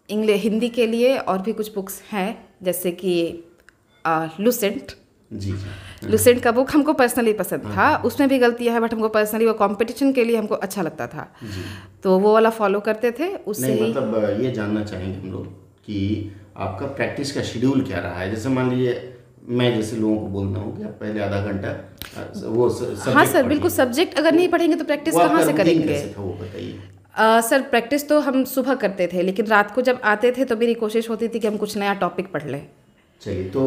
इंग्लिश 0.10 0.42
हिंदी 0.42 0.70
के 0.70 0.88
लिए 0.88 1.18
और 1.18 1.42
भी 1.42 1.54
कुछ 1.54 1.74
बुक्स 1.76 2.02
हैं 2.12 2.30
जैसे 2.64 2.92
कि 2.92 3.14
लुसेंट 4.40 4.92
जी 5.34 5.52
जी। 5.52 5.72
लुसेंट 6.06 6.42
का 6.44 6.52
बुक 6.52 6.72
हमको 6.72 6.94
पर्सनली 6.94 7.34
पसंद 7.34 7.62
था। 7.68 7.96
उसमें 8.06 8.28
भी 8.30 8.38
गलतियाँ 8.40 8.74
हैं 8.74 8.82
बट 8.82 8.94
हमको 8.94 9.10
पर्सनली 9.10 9.46
वो 9.46 9.54
कंपटीशन 9.56 10.12
के 10.14 10.24
लिए 10.24 10.38
हमको 10.38 10.56
अच्छा 10.58 10.82
लगता 10.82 11.08
था। 11.08 11.28
तो 12.04 12.18
वो 12.20 12.34
वाला 12.34 12.50
फॉलो 12.52 12.80
करते 12.82 13.12
थे 13.12 13.34
उससे 13.36 13.68
नहीं 13.68 13.90
मतलब 13.90 14.42
ये 14.42 14.52
जानना 14.52 14.84
चाहेंगे 14.84 15.18
हम 15.18 15.32
लोग 15.32 15.46
कि 15.86 16.32
आपका 16.58 16.86
प्रैक्टिस 16.96 17.32
का 17.32 17.42
शेड्यूल 17.44 17.82
क्या 17.84 18.00
रहा 18.00 18.20
है? 18.20 18.30
जैसे 18.32 18.50
मान 18.50 18.70
लीजिए 18.70 19.10
मैं 19.50 19.76
जैसे 19.76 19.96
लोगों 19.96 20.18
को 20.18 20.28
बोलता 20.30 20.60
हूँ 20.60 20.78
कि 20.78 20.84
आप 20.84 20.98
पहले 21.00 21.22
आधा 21.22 21.40
घंटा 21.42 21.72
वो 22.48 22.68
हाँ 23.10 23.26
सर 23.26 23.44
बिल्कुल 23.46 23.70
सब्जेक्ट 23.72 24.18
अगर 24.18 24.34
नहीं 24.34 24.48
पढ़ेंगे 24.50 24.76
तो 24.76 24.86
प्रैक्टिस 24.86 25.16
कहाँ 25.16 25.44
से 25.46 25.54
करेंगे? 25.54 25.98
वो 26.18 26.34
बताइए। 26.34 27.42
सर 27.42 27.62
प्रैक्टिस 27.64 28.08
तो 28.10 28.20
हम 28.20 28.44
सुबह 28.46 28.76
करते 28.76 29.08
थे 29.08 29.22
लेकिन 29.22 29.46
रात 29.48 29.74
को 29.76 29.82
जब 29.82 30.00
आते 30.04 30.32
थे 30.38 30.46
तो 30.46 30.56
मेरी 30.58 30.74
कोशिश 30.76 31.10
होती 31.10 31.28
थी 31.28 31.40
कि 31.40 31.48
हम 31.48 31.58
कुछ 31.58 31.78
नया 31.78 31.94
टॉपिक 31.96 32.32
पढ़ 32.34 32.44
लें। 32.46 32.66
चलिए 33.22 33.44
तो 33.50 33.62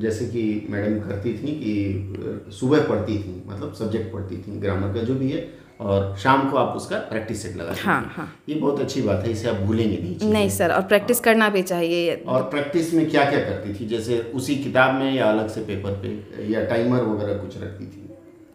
जैसे 0.00 0.26
कि 0.26 0.42
मैडम 0.70 0.98
करती 1.00 1.32
थी 1.34 1.52
कि 1.60 2.50
सुबह 2.52 2.88
पढ़ती 2.88 3.18
थी 3.18 3.42
मतलब 3.46 3.72
सब्जेक्ट 3.74 4.12
पढ़ती 4.12 4.36
थी 4.38 4.58
ग्रामर 4.60 4.94
का 4.94 5.02
जो 5.02 5.14
भी 5.14 5.30
है 5.30 5.46
और 5.80 6.16
शाम 6.18 6.50
को 6.50 6.56
आप 6.56 6.76
उसका 6.76 6.96
प्रैक्टिस 7.10 7.42
सेट 7.42 7.56
लगा 7.56 7.74
हाँ, 7.80 8.00
हाँ। 8.16 8.26
ये 8.48 8.54
बहुत 8.54 8.80
अच्छी 8.80 9.02
बात 9.02 9.24
है 9.24 9.30
इसे 9.32 9.48
आप 9.48 9.56
भूलेंगे 9.56 9.96
नहीं। 9.96 10.32
नहीं 10.32 10.48
सर 10.48 10.72
और 10.72 10.82
प्रैक्टिस 10.82 11.20
करना 11.20 11.48
भी 11.48 11.62
चाहिए 11.62 12.14
और 12.28 12.42
प्रैक्टिस 12.50 12.92
में 12.94 13.08
क्या 13.10 13.24
क्या 13.30 13.40
करती 13.40 13.74
थी 13.74 13.86
जैसे 13.88 14.18
उसी 14.34 14.56
किताब 14.56 14.94
में 14.94 15.12
या 15.14 15.30
अलग 15.30 15.48
से 15.48 15.60
पेपर 15.64 16.00
पे 16.02 16.52
या 16.52 16.64
टाइमर 16.64 17.02
वगैरह 17.04 17.38
कुछ 17.38 17.56
रखती 17.62 17.86
थी 17.86 18.07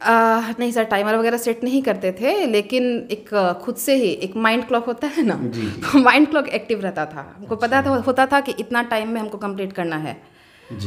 आ, 0.04 0.52
नहीं 0.60 0.72
सर 0.72 0.84
टाइमर 0.84 1.16
वगैरह 1.16 1.38
सेट 1.38 1.64
नहीं 1.64 1.82
करते 1.84 2.12
थे 2.12 2.46
लेकिन 2.46 2.84
एक 3.12 3.30
खुद 3.64 3.76
से 3.76 3.96
ही 3.96 4.10
एक 4.26 4.36
माइंड 4.36 4.68
क्लॉक 4.68 4.86
होता 4.86 5.08
है 5.08 5.24
ना। 5.24 5.36
माइंड 6.00 6.28
क्लॉक 6.30 6.48
एक्टिव 6.50 6.82
रहता 6.82 7.06
था। 7.06 7.34
हमको 7.38 7.56
पता 7.56 7.82
था 7.82 7.96
होता 8.08 8.26
था 8.26 8.40
कि 8.40 8.56
इतना 8.60 8.82
टाइम 8.84 9.10
में 9.10 9.20
हमको 9.22 9.38
कंप्लीट 9.38 9.74
करना 9.74 9.98
है। 9.98 10.33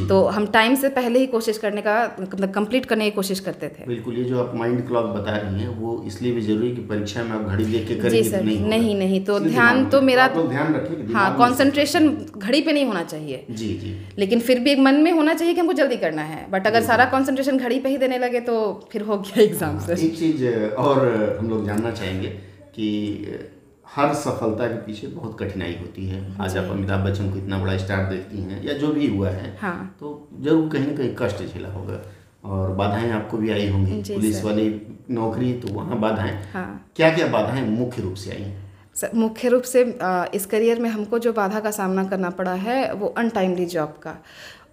तो 0.09 0.23
हम 0.29 0.47
टाइम 0.53 0.75
से 0.75 0.89
पहले 0.91 1.19
ही 1.19 1.27
कोशिश 1.27 1.59
करने 1.59 1.83
का 1.83 1.95
मतलब 2.21 2.51
कंप्लीट 2.53 2.87
करने 2.87 3.05
की 3.05 3.11
कोशिश 3.11 3.41
करते 3.41 3.69
थे। 3.69 3.85
बिल्कुल 3.87 4.17
ये 4.17 4.25
जो 4.25 4.39
आप 4.41 4.55
माइंड 4.57 4.87
क्लॉक 4.89 5.07
बता 5.07 5.37
रही 5.37 5.61
हैं 5.63 5.69
वो 5.79 6.03
इसलिए 6.07 6.33
भी 6.33 6.41
ज़रूरी 6.41 6.69
है 6.69 6.75
कि 6.77 6.83
परीक्षा 6.85 7.25
में 7.25 7.31
आप 7.33 7.45
घड़ी 7.45 7.65
देख 7.65 7.87
के 7.89 8.11
जी 8.11 8.23
सर 8.25 8.39
तो 8.39 8.45
नहीं 8.45 8.65
नहीं 8.67 8.95
नहीं 8.97 9.25
तो 9.25 9.39
ध्यान 9.41 9.85
तो 9.91 10.01
मेरा 10.03 10.27
लोग 10.37 10.49
ध्यान 10.51 10.75
रखिए 10.75 11.13
हाँ 11.15 11.31
कंसंट्रेशन 11.39 12.09
घड़ी 12.37 12.61
पे 12.61 12.73
नहीं 12.73 12.85
होना 12.85 13.03
चाहिए। 13.05 13.45
जी 13.53 13.69
जी। 13.79 13.95
लेकिन 14.19 14.41
फिर 14.41 14.61
भी 14.61 14.71
एक 14.71 14.79
मन 14.79 15.01
में 15.03 15.11
होना 15.13 15.35
चाहिए 15.35 15.55
कि 15.55 15.61
हमको 15.61 15.73
जल्दी 15.75 15.97
करना 15.99 16.23
है। 16.25 16.45
बट 16.51 16.67
अगर 16.67 16.83
सारा 16.85 17.05
कॉन्सेंट्रेशन 17.11 17.59
घड़ी 17.59 17.79
पे 17.81 17.89
ही 17.89 17.97
देने 17.99 18.19
लगे 18.19 18.41
तो 18.43 18.57
फिर 18.93 19.03
हो 19.03 19.19
गया 19.19 19.43
एग्ज़ाम 19.43 19.79
से 19.81 19.93
एक 20.07 20.17
चीज़ 20.19 20.47
और 20.79 21.37
हम 21.39 21.51
लोग 21.51 21.67
जानना 21.67 21.91
चाहेंगे 21.93 22.29
कि 22.77 22.89
हर 23.87 24.13
सफलता 24.15 24.67
के 24.67 24.75
पीछे 24.87 25.07
बहुत 25.07 25.39
कठिनाई 25.41 25.77
होती 25.81 26.07
है। 26.07 26.21
आज 26.43 26.57
आप 26.59 26.71
अमिताभ 26.71 27.05
बच्चन 27.07 27.31
को 27.31 27.39
इतना 27.39 27.59
बड़ा 27.59 27.77
स्टार 27.79 28.05
देखती 28.07 28.43
हैं 28.43 28.63
या 28.65 28.73
जो 28.75 28.93
भी 28.93 29.07
हुआ 29.07 29.31
है 29.31 29.57
हाँ। 29.61 29.97
तो 30.01 30.29
ज़रूर 30.41 30.69
कहीं 30.71 30.87
ना 30.87 30.97
कहीं 30.97 31.15
कष्ट 31.19 31.43
झेला 31.45 31.69
होगा 31.73 32.01
और 32.47 32.71
बाधाएँ 32.77 33.11
आपको 33.13 33.39
भी 33.39 33.51
आई 33.51 33.69
होंगी। 33.71 34.03
पुलिस 34.05 34.43
वाली 34.45 34.69
नौकरी 35.11 35.53
तो 35.61 35.73
वहाँ 35.75 35.99
बाधाएँ। 36.01 36.39
हाँ। 36.53 36.91
क्या 36.97 37.11
क्या 37.15 37.27
बाधाएँ 37.29 37.67
मुख्य 37.69 38.03
रूप 38.03 38.15
से 38.15 38.31
आई? 38.31 38.53
सर 38.97 39.11
मुख्य 39.15 39.49
रूप 39.49 39.63
से 39.65 39.83
इस 40.35 40.47
करियर 40.47 40.81
में 40.81 40.89
हमको 40.91 41.19
जो 41.19 41.33
बाधा 41.33 41.61
का 41.61 41.71
सामना 41.71 42.05
करना 42.05 42.31
पड़ा 42.33 42.53
है 42.53 42.93
वो 42.93 43.07
अनटाइमली 43.19 43.67
जॉब 43.69 43.99
का। 44.03 44.17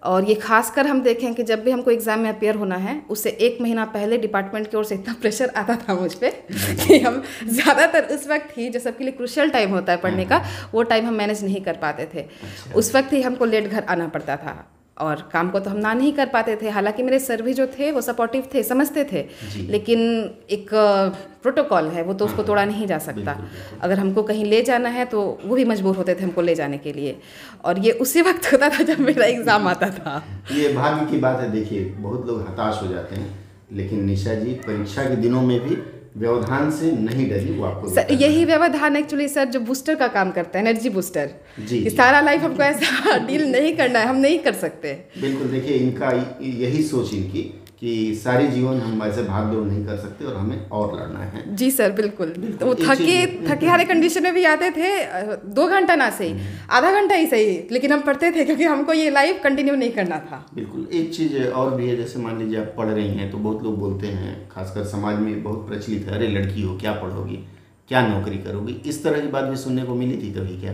और 0.04 0.24
ये 0.24 0.34
खासकर 0.34 0.86
हम 0.86 1.00
देखें 1.02 1.34
कि 1.34 1.42
जब 1.42 1.62
भी 1.64 1.70
हमको 1.70 1.90
एग्ज़ाम 1.90 2.20
में 2.20 2.28
अपेयर 2.30 2.54
होना 2.54 2.76
है 2.76 3.00
उससे 3.10 3.30
एक 3.40 3.60
महीना 3.60 3.84
पहले 3.94 4.18
डिपार्टमेंट 4.18 4.70
की 4.70 4.76
ओर 4.76 4.84
से 4.84 4.94
इतना 4.94 5.14
प्रेशर 5.20 5.52
आता 5.56 5.76
था 5.78 5.94
मुझ 5.94 6.12
पर 6.14 6.30
कि 6.86 6.98
हम 6.98 7.22
ज़्यादातर 7.44 8.14
उस 8.14 8.28
वक्त 8.28 8.56
ही 8.58 8.68
जो 8.68 8.80
सबके 8.80 9.04
लिए 9.04 9.12
क्रुशल 9.12 9.50
टाइम 9.50 9.70
होता 9.70 9.92
है 9.92 9.98
पढ़ने 9.98 10.24
का 10.24 10.42
वो 10.74 10.82
टाइम 10.84 11.06
हम 11.06 11.14
मैनेज 11.14 11.44
नहीं 11.44 11.60
कर 11.60 11.76
पाते 11.76 12.08
थे। 12.14 12.26
उस 12.74 12.94
वक्त 12.94 13.12
ही 13.12 13.22
हमको 13.22 13.44
लेट 13.44 13.70
घर 13.70 13.84
आना 13.84 14.08
पड़ता 14.08 14.36
था। 14.36 14.54
और 14.96 15.28
काम 15.32 15.50
को 15.50 15.60
तो 15.60 15.70
हम 15.70 15.76
ना 15.78 15.92
नहीं 15.94 16.12
कर 16.12 16.26
पाते 16.26 16.56
थे। 16.56 16.68
हालाँकि 16.70 17.02
मेरे 17.02 17.18
सर 17.18 17.42
भी 17.42 17.54
जो 17.54 17.66
थे 17.68 17.90
वो 17.92 18.00
सपोर्टिव 18.00 18.48
थे 18.54 18.62
समझते 18.62 19.04
थे। 19.04 19.24
लेकिन 19.68 20.00
एक 20.50 20.68
प्रोटोकॉल 21.42 21.88
है 21.88 22.02
वो 22.02 22.14
तो 22.14 22.24
उसको 22.24 22.42
तोड़ा 22.42 22.64
नहीं 22.64 22.86
जा 22.86 22.98
सकता। 22.98 23.32
बिल्कुल, 23.32 23.44
बिल्कुल। 23.44 23.78
अगर 23.80 23.98
हमको 23.98 24.22
कहीं 24.22 24.44
ले 24.44 24.62
जाना 24.62 24.88
है 24.88 25.04
तो 25.04 25.22
वो 25.44 25.56
भी 25.56 25.64
मजबूर 25.64 25.96
होते 25.96 26.14
थे 26.14 26.22
हमको 26.22 26.42
ले 26.42 26.54
जाने 26.54 26.78
के 26.78 26.92
लिए। 26.92 27.16
और 27.64 27.78
ये 27.78 27.92
उसी 28.00 28.22
वक्त 28.22 28.52
होता 28.52 28.68
था 28.68 28.82
जब 28.84 29.00
मेरा 29.00 29.26
एग्ज़ाम 29.26 29.68
आता 29.68 29.90
था। 29.90 30.22
ये 30.52 30.72
भाग्य 30.74 31.10
की 31.10 31.18
बात 31.18 31.40
है 31.40 31.50
देखिए 31.50 31.84
बहुत 31.98 32.26
लोग 32.26 32.40
हताश 32.40 32.82
हो 32.82 32.88
जाते 32.88 33.16
हैं। 33.16 33.32
लेकिन 33.72 34.04
निशा 34.04 34.34
जी 34.34 34.52
परीक्षा 34.62 35.04
के 35.04 35.16
दिनों 35.16 35.42
में 35.42 35.58
भी 35.60 35.76
व्यवधान 36.16 36.70
से 36.70 36.90
नहीं 36.92 37.30
डरी 37.30 37.52
वो 37.52 37.64
आपको 37.64 37.88
सर 37.88 38.12
यही 38.12 38.44
व्यवधान 38.44 38.96
एक्चुअली 38.96 39.28
सर 39.28 39.44
जो 39.44 39.60
बूस्टर 39.60 39.94
का 39.94 40.08
काम 40.08 40.30
करता 40.30 40.58
है 40.58 40.64
एनर्जी 40.68 40.90
बूस्टर 40.90 41.30
जी, 41.60 41.80
जी। 41.80 41.90
सारा 41.90 42.20
लाइफ 42.20 42.42
हमको 42.42 42.62
ऐसा 42.62 43.16
डील 43.26 43.44
नहीं 43.52 43.76
करना 43.76 43.98
है 43.98 44.06
हम 44.06 44.16
नहीं 44.16 44.38
कर 44.38 44.52
सकते। 44.52 44.92
बिल्कुल 45.20 45.46
देखिए 45.46 45.76
इनका 45.76 46.10
यही 46.40 46.82
सोच 46.82 47.14
इनकी। 47.14 47.63
कि 47.80 48.14
सारी 48.14 48.46
जीवन 48.48 48.78
हम 48.80 49.02
ऐसे 49.02 49.22
भाग 49.22 49.46
दौड़ 49.52 49.64
नहीं 49.64 49.84
कर 49.86 49.96
सकते 49.96 50.24
और 50.24 50.36
हमें 50.36 50.68
और 50.70 50.94
लड़ना 50.98 51.20
है। 51.20 51.42
जी 51.56 51.70
सर 51.70 51.92
बिल्कुल। 51.92 52.32
वो 52.62 52.74
थके 52.74 53.16
थके 53.48 53.66
हारे 53.66 53.84
कंडीशन 53.84 54.22
में 54.22 54.34
भी 54.34 54.44
आते 54.44 54.70
थे 54.70 54.92
दो 55.54 55.66
घंटा 55.68 55.96
ना 55.96 56.08
सही 56.10 56.34
आधा 56.70 56.92
घंटा 56.92 57.14
ही 57.14 57.26
सही 57.26 57.56
लेकिन 57.72 57.92
हम 57.92 58.00
पढ़ते 58.00 58.30
थे 58.32 58.44
क्योंकि 58.44 58.64
हमको 58.64 58.92
ये 58.92 59.10
लाइफ 59.10 59.40
कंटिन्यू 59.44 59.74
नहीं 59.76 59.90
करना 59.90 60.18
था। 60.20 60.44
बिल्कुल 60.54 60.88
एक 60.92 61.12
चीज़ 61.14 61.36
और 61.42 61.74
भी 61.74 61.88
है 61.88 61.96
जैसे 61.96 62.18
मान 62.18 62.38
लीजिए 62.38 62.60
आप 62.60 62.74
पढ़ 62.78 62.88
रही 62.88 63.08
हैं 63.08 63.30
तो 63.30 63.38
बहुत 63.38 63.62
लोग 63.64 63.78
बोलते 63.78 64.06
हैं 64.14 64.32
खासकर 64.48 64.84
समाज 64.86 65.18
में 65.18 65.42
बहुत 65.42 65.68
प्रचलित 65.68 66.06
है 66.08 66.14
अरे 66.14 66.28
लड़की 66.28 66.62
हो 66.62 66.76
क्या 66.78 66.92
पढ़ोगी? 66.94 67.44
क्या 67.88 68.06
नौकरी 68.06 68.38
करोगी? 68.38 68.80
इस 68.86 69.02
तरह 69.04 69.20
की 69.20 69.28
बात 69.28 69.44
भी 69.44 69.56
सुनने 69.56 69.82
को 69.82 69.94
मिली 69.94 70.16
थी 70.18 70.32
कभी 70.32 70.60
क्या? 70.60 70.72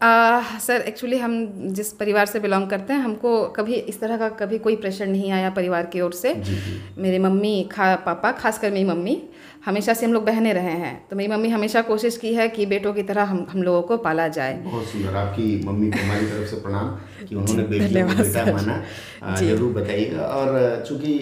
सर 0.00 0.80
एक्चुअली 0.80 1.18
हम 1.18 1.32
जिस 1.74 1.92
परिवार 1.92 2.26
से 2.26 2.40
बिलोंग 2.40 2.68
करते 2.70 2.92
हैं 2.92 3.00
हमको 3.00 3.42
कभी 3.56 3.74
इस 3.74 4.00
तरह 4.00 4.16
का 4.16 4.28
कभी 4.38 4.58
कोई 4.58 4.76
प्रेशर 4.76 5.06
नहीं 5.06 5.30
आया 5.32 5.50
परिवार 5.50 5.86
की 5.86 6.00
ओर 6.00 6.12
से। 6.12 6.34
जी 6.34 6.54
जी। 6.54 6.80
मेरे 6.98 7.18
मम्मी 7.18 7.62
खा 7.72 7.94
पापा 8.06 8.32
खासकर 8.32 8.70
मेरी 8.70 8.84
मम्मी 8.84 9.22
हमेशा 9.64 9.94
से 9.94 10.06
हम 10.06 10.12
लोग 10.12 10.24
बहने 10.24 10.52
रहे 10.52 10.72
हैं। 10.72 10.92
तो 11.08 11.16
मेरी 11.16 11.32
मम्मी 11.32 11.48
हमेशा 11.48 11.80
कोशिश 11.82 12.16
की 12.16 12.32
है 12.34 12.48
कि 12.48 12.66
बेटों 12.66 12.92
की 12.94 13.02
तरह 13.02 13.24
हम 13.24 13.46
हम 13.50 13.62
लोगों 13.62 13.82
को 13.82 13.96
पाला 13.96 14.26
जाए। 14.28 14.54
बहुत 14.64 14.84
सुंदर 14.86 15.16
आपकी 15.16 15.46
मम्मी 15.66 15.90
को 15.90 15.98
हमारी 15.98 16.26
तरफ़ 16.26 16.46
से 16.50 16.56
प्रणाम 16.56 16.88
कि 17.28 17.34
उन्होंने 17.34 17.62
बेटियों 17.64 18.06
को 18.08 18.14
बेटा 18.14 18.44
माना। 18.52 19.34
ज़रूर 19.36 19.72
बताइएगा। 19.72 20.22
और 20.22 20.84
चूँकि 20.88 21.12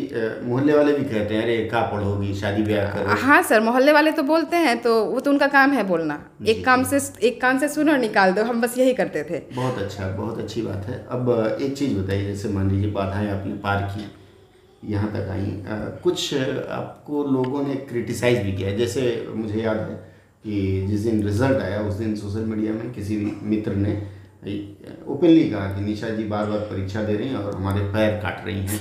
मोहल्ले 0.45 0.73
वाले 0.73 0.92
भी 0.92 1.04
कहते 1.04 1.35
हैं 1.35 1.42
अरे 1.42 1.56
का 1.73 1.80
पढ़ोगी 1.92 2.35
शादी 2.35 2.62
ब्याह 2.62 2.92
करो। 2.92 3.16
हाँ 3.23 3.42
सर 3.42 3.61
मोहल्ले 3.61 3.92
वाले 3.92 4.12
तो 4.12 4.23
बोलते 4.25 4.56
हैं 4.59 4.76
तो 4.83 4.95
वो 5.04 5.21
तो 5.21 5.30
उनका 5.30 5.47
काम 5.49 5.73
है 5.73 5.85
बोलना। 5.88 6.21
एक 6.47 6.64
काम 6.64 6.85
से 6.85 7.00
एक 7.26 7.40
कान 7.40 7.59
से 7.59 7.68
सुनो 7.68 7.92
और 7.92 7.99
निकाल 7.99 8.33
दो। 8.33 8.45
हम 8.45 8.61
बस 8.66 8.78
यही 8.78 8.94
करते 8.94 9.23
थे। 9.23 9.38
बहुत 9.54 9.78
अच्छा 9.78 10.08
बहुत 10.08 10.38
अच्छी 10.38 10.62
बात 10.62 10.87
है। 10.87 11.06
अब 11.11 11.58
एक 11.62 11.76
चीज़ 11.78 11.99
बताइए 11.99 12.25
जैसे 12.26 12.49
मान 12.49 12.70
लीजिए 12.70 12.90
बाधाएँ 12.90 13.28
आपने 13.30 13.54
पार 13.54 13.82
की 13.92 14.11
यहाँ 14.92 15.12
तक 15.12 15.28
आई 15.30 15.62
कुछ 16.02 16.35
आपको 16.70 17.23
लोगों 17.25 17.62
ने 17.66 17.75
क्रिटिसाइज 17.75 18.38
भी 18.38 18.52
किया 18.52 18.70
जैसे 18.76 19.02
मुझे 19.35 19.61
याद 19.61 19.76
है 19.76 19.94
कि 20.44 20.87
जिस 20.87 21.00
दिन 21.00 21.23
रिज़ल्ट 21.23 21.62
आया 21.62 21.80
उस 21.80 21.94
दिन 21.94 22.14
सोशल 22.16 22.44
मीडिया 22.44 22.73
में 22.73 22.92
किसी 22.92 23.16
मित्र 23.42 23.75
ने 23.76 23.94
ओपनली 25.08 25.49
कहा 25.50 25.66
कि 25.75 25.80
निशा 25.80 26.08
जी 26.08 26.25
बार 26.25 26.46
बार 26.46 26.58
परीक्षा 26.58 27.02
दे 27.02 27.14
रही 27.16 27.28
हैं 27.28 27.37
और 27.37 27.54
हमारे 27.54 27.80
पैर 27.92 28.20
काट 28.23 28.44
रही 28.46 28.61
हैं। 28.61 28.80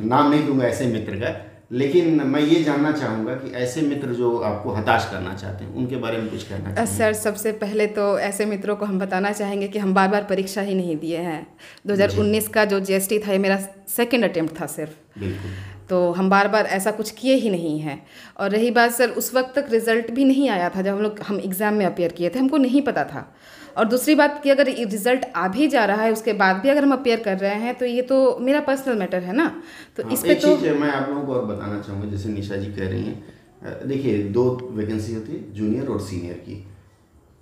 नाम 0.04 0.30
नहीं 0.30 0.46
दूँगा 0.46 0.64
ऐसे 0.64 0.86
मित्र 0.86 1.16
का। 1.16 1.30
लेकिन 1.70 2.20
मैं 2.22 2.40
ये 2.40 2.62
जानना 2.64 2.92
चाहूँगा 2.92 3.34
कि 3.34 3.50
ऐसे 3.54 3.82
मित्र 3.82 4.12
जो 4.12 4.38
आपको 4.38 4.70
हताश 4.70 5.08
करना 5.10 5.34
चाहते 5.34 5.64
हैं 5.64 5.74
उनके 5.74 5.96
बारे 5.96 6.18
में 6.18 6.28
कुछ 6.30 6.42
कहना 6.42 6.84
सर 6.84 7.12
सबसे 7.12 7.52
पहले 7.52 7.86
तो 7.86 8.18
ऐसे 8.18 8.46
मित्रों 8.46 8.76
को 8.76 8.86
हम 8.86 8.98
बताना 8.98 9.32
चाहेंगे 9.32 9.68
कि 9.68 9.78
हम 9.78 9.94
बार 9.94 10.08
बार 10.08 10.24
परीक्षा 10.24 10.62
ही 10.62 10.74
नहीं 10.74 10.96
दिए 10.96 11.18
हैं। 11.18 11.46
2019 11.86 12.48
का 12.48 12.64
जो 12.64 12.80
जीएसटी 12.80 13.18
था 13.18 13.32
ये 13.32 13.38
मेरा 13.38 13.58
सेकंड 13.88 14.24
अटेम्प्ट 14.24 14.60
था 14.60 14.66
सिर्फ़। 14.66 15.20
बिल्कुल। 15.20 15.50
तो 15.88 16.10
हम 16.12 16.30
बार 16.30 16.48
बार 16.48 16.66
ऐसा 16.66 16.90
कुछ 16.90 17.10
किए 17.10 17.34
ही 17.34 17.50
नहीं 17.50 17.78
हैं। 17.80 18.06
और 18.36 18.50
रही 18.50 18.70
बात 18.70 18.92
सर 18.92 19.10
उस 19.10 19.34
वक्त 19.34 19.58
तक 19.58 19.66
रिज़ल्ट 19.70 20.10
भी 20.10 20.24
नहीं 20.24 20.48
आया 20.48 20.68
था 20.68 20.82
जब 20.82 20.92
हम 20.92 21.00
लोग 21.00 21.20
हम 21.20 21.40
एग्ज़ाम 21.40 21.74
में 21.74 21.86
अपेयर 21.86 22.12
किए 22.12 22.30
थे 22.30 22.38
हमको 22.38 22.56
नहीं 22.56 22.82
पता 22.82 23.04
था। 23.04 23.34
और 23.76 23.84
दूसरी 23.84 24.14
बात 24.14 24.40
कि 24.42 24.50
अगर 24.50 24.66
रिज़ल्ट 24.66 25.24
आ 25.36 25.46
भी 25.48 25.68
जा 25.68 25.84
रहा 25.84 26.02
है 26.02 26.12
उसके 26.12 26.32
बाद 26.34 26.56
भी 26.56 26.68
अगर 26.68 26.84
हम 26.84 26.92
अपेयर 26.92 27.20
कर 27.20 27.38
रहे 27.38 27.54
हैं 27.60 27.74
तो 27.74 27.86
ये 27.86 28.02
तो 28.02 28.36
मेरा 28.40 28.60
पर्सनल 28.60 28.98
मैटर 28.98 29.22
है 29.22 29.36
ना? 29.36 29.48
तो 29.96 30.02
हाँ, 30.02 30.12
इस 30.12 30.22
पे 30.22 30.34
तो 30.34 30.56
मैं 30.56 30.90
आप 30.90 31.08
लोगों 31.08 31.26
को 31.26 31.34
और 31.34 31.44
बताना 31.46 31.80
चाहूँगा 31.80 32.10
जैसे 32.10 32.28
निशा 32.28 32.56
जी 32.56 32.72
कह 32.72 32.88
रही 32.88 33.04
हैं 33.04 33.88
देखिए 33.88 34.22
दो 34.30 34.44
वैकेंसी 34.72 35.14
होती 35.14 35.32
है 35.32 35.52
जूनियर 35.54 35.88
और 35.88 36.00
सीनियर 36.00 36.34
की। 36.38 36.64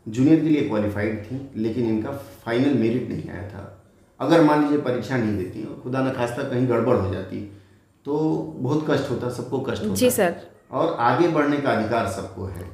जूनियर 0.06 0.40
के 0.40 0.48
लिए 0.48 0.68
क्वालिफाइड 0.68 1.24
थी 1.24 1.40
लेकिन 1.56 1.88
इनका 1.88 2.10
फाइनल 2.44 2.74
मेरिट 2.78 3.08
नहीं 3.08 3.30
आया 3.30 3.48
था। 3.48 3.62
अगर 4.20 4.42
मान 4.44 4.62
लीजिए 4.62 4.78
परीक्षा 4.80 5.16
नहीं 5.16 5.36
देती 5.38 5.62
और 5.64 5.80
खुदा 5.82 6.02
न 6.02 6.12
खास्ता 6.12 6.42
कहीं 6.42 6.68
गड़बड़ 6.68 6.96
हो 6.96 7.12
जाती 7.14 7.40
तो 8.06 8.16
बहुत 8.58 8.86
कष्ट 8.90 9.10
होता 9.10 9.30
सबको 9.32 9.60
कष्ट 9.60 9.82
होता 9.82 9.94
जी 9.94 10.10
सर। 10.10 10.34
और 10.72 10.96
आगे 11.00 11.28
बढ़ने 11.28 11.56
का 11.56 11.70
अधिकार 11.70 12.08
सबको 12.12 12.44
है। 12.46 12.64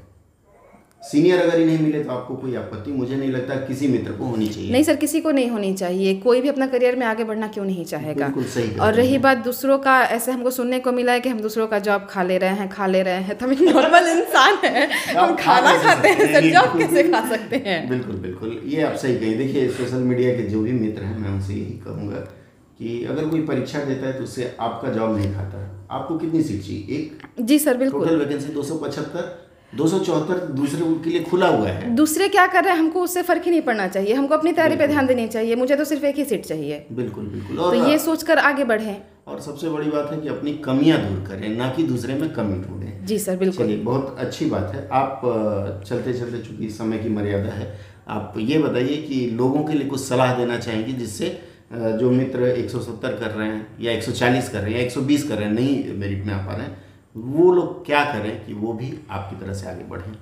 सीनियर 1.03 1.41
अगर 1.41 1.59
ही 1.59 1.65
नहीं 1.65 1.79
मिले 1.79 2.03
तो 2.05 2.11
आपको 2.11 2.35
कोई 2.37 2.55
आपत्ति 2.55 2.93
मुझे 2.93 3.17
नहीं 3.17 3.31
लगता 3.31 3.55
किसी 3.55 3.89
मित्र 3.89 4.13
को 4.13 4.25
होनी 4.25 4.47
चाहिए। 4.47 4.73
नहीं 4.73 4.83
सर 4.83 4.97
किसी 4.97 5.21
को 5.21 5.31
नहीं 5.31 5.51
होनी 5.51 5.73
चाहिए। 5.75 6.15
कोई 6.15 6.41
भी 6.41 6.49
अपना 6.49 6.67
करियर 6.67 6.97
में 6.97 7.07
आगे 7.07 7.25
बढ़ना 7.25 7.49
क्यों 7.49 7.65
नहीं 7.65 7.85
चाहेगा? 7.85 8.27
बिल्कुल 8.27 8.45
सही 8.45 8.77
और 8.77 8.95
रही 8.95 9.19
बात 9.19 9.39
दूसरों 9.39 9.79
का 9.79 9.99
ऐसे 10.03 10.33
हमको 10.33 10.51
सुनने 10.51 10.79
को 10.79 10.93
मिला 10.93 11.13
है 11.13 11.21
कि 11.21 11.29
हम 11.29 11.41
दूसरों 11.41 11.67
का 11.67 11.79
जॉब 11.79 12.07
खा 12.11 12.23
ले 12.23 12.39
रहे 12.39 12.51
हैं 12.51 12.69
खा 12.69 12.87
ले 12.87 13.03
रहे 13.03 13.23
हैं। 13.23 13.39
तो 13.39 13.47
हम 13.47 13.65
नॉर्मल 13.65 14.09
इंसान 14.09 14.59
हैं। 14.65 14.89
हम 15.17 15.35
खाना 15.37 15.77
खाते 15.83 16.09
हैं 16.09 16.33
सर 16.35 16.51
जॉब 16.51 16.79
कैसे 16.79 17.09
खा 17.11 17.29
सकते 17.31 17.63
हैं? 17.67 17.89
बिल्कुल 17.89 18.17
बिल्कुल। 18.19 18.61
ये 18.67 18.83
आप 18.83 18.95
सही 18.97 19.17
कहें। 19.17 19.37
देखिए 19.39 19.69
सोशल 19.71 20.09
मीडिया 20.13 20.37
के 20.37 20.49
जो 20.49 20.63
भी 20.63 20.73
मित्र 20.73 21.03
हैं 21.03 21.19
मैं 21.19 21.31
उनसे 21.31 21.53
यही 21.53 21.79
कहूँगा 21.87 22.17
कि 22.79 23.05
अगर 23.05 23.25
कोई 23.25 23.43
परीक्षा 23.43 23.85
देता 23.85 24.07
है 24.07 24.13
तो 24.13 24.25
उससे 24.25 24.55
आपका 24.61 24.93
जॉब 24.93 25.17
नहीं 25.17 25.35
खाता। 25.35 25.69
आपको 25.91 26.19
कितनी 26.19 26.43
सीट 26.43 26.63
चाहिए? 26.63 26.97
एक? 26.97 27.23
जी 27.41 27.59
सर 27.59 27.77
बिल्कुल। 27.77 28.05
टोटल 28.05 28.17
वैकेंसी 28.17 28.53
दो 28.53 28.63
सौ 28.63 28.75
पचहत्तर 28.75 29.50
दो 29.73 29.87
सौ 29.89 29.99
चौहत्तर 29.99 30.39
दूसरे 30.55 30.87
के 31.05 31.11
लिए 31.11 31.23
खुला 31.23 31.49
हुआ 31.49 31.69
है। 31.69 31.91
दूसरे 31.97 32.29
क्या 32.29 32.47
कर 32.47 32.65
रहे 32.65 32.73
हैं? 32.73 32.79
हमको 32.81 33.03
उससे 33.03 33.23
फ़र्क 33.23 33.43
ही 33.45 33.51
नहीं 33.51 33.61
पड़ना 33.63 33.87
चाहिए। 33.89 34.15
हमको 34.15 34.35
अपनी 34.35 34.53
तैयारी 34.53 34.77
पे 34.77 34.87
ध्यान 34.87 35.07
देनी 35.07 35.27
चाहिए। 35.29 35.57
मुझे 35.57 35.77
तो 35.77 35.85
सिर्फ़ 35.85 36.05
एक 36.05 36.17
ही 36.17 36.25
सीट 36.25 36.47
चाहिए। 36.47 36.85
बिल्कुल 36.93 37.27
बिल्कुल। 37.27 37.59
और 37.59 37.77
तो 37.77 37.89
ये 37.89 37.99
सोचकर 37.99 38.39
आगे 38.41 38.65
बढ़ें। 38.65 38.97
और 39.29 39.41
सबसे 39.41 39.69
बड़ी 39.69 39.91
बात 39.91 40.13
है 40.13 40.21
कि 40.21 40.29
अपनी 40.29 40.53
कमियाँ 40.65 40.99
दूर 40.99 41.19
करें 41.29 41.49
ना 41.57 41.69
कि 41.71 41.83
दूसरे 41.83 42.15
में 42.15 42.29
कमी 42.33 42.59
ढूंढें। 42.65 43.07
जी 43.07 43.19
सर 43.19 43.37
बिल्कुल। 43.37 43.67
चलिए 43.67 43.77
बहुत 43.85 44.17
अच्छी 44.19 44.47
बात 44.47 44.75
है। 44.75 44.89
आप 44.93 45.21
चलते 45.89 46.13
चलते 46.13 46.43
चूँकि 46.43 46.69
समय 46.71 46.99
की 46.99 47.09
मर्यादा 47.09 47.53
है 47.53 47.73
आप 48.09 48.35
ये 48.39 48.59
बताइए 48.59 48.97
कि 49.03 49.25
लोगों 49.35 49.65
के 49.65 49.73
लिए 49.73 49.89
कुछ 49.89 50.01
सलाह 50.01 50.35
देना 50.35 50.59
चाहेंगे 50.59 50.93
जिससे 50.93 51.27
जो 51.73 52.11
मित्र 52.11 52.49
170 52.57 53.19
कर 53.21 53.31
रहे 53.31 53.49
हैं 53.49 53.67
या 53.81 53.93
140 53.93 54.49
कर 54.49 54.61
रहे 54.61 54.73
हैं 54.73 54.81
या 54.81 54.87
120 54.87 55.29
कर 55.29 55.35
रहे 55.35 55.45
हैं 55.45 55.53
नहीं 55.55 55.99
मेरिट 55.99 56.25
में 56.27 56.33
आ 56.35 56.39
पा 56.47 56.55
रहे 56.55 56.67
हैं 56.67 56.90
वो 57.17 57.53
लोग 57.53 57.85
क्या 57.87 58.05
करें 58.05 58.47
कि 58.47 58.53
वो 58.55 58.73
भी 58.73 58.99
आपकी 59.11 59.37
तरह 59.37 59.55
से 59.55 59.69
आगे 59.69 59.85
बढ़ें? 59.85 60.13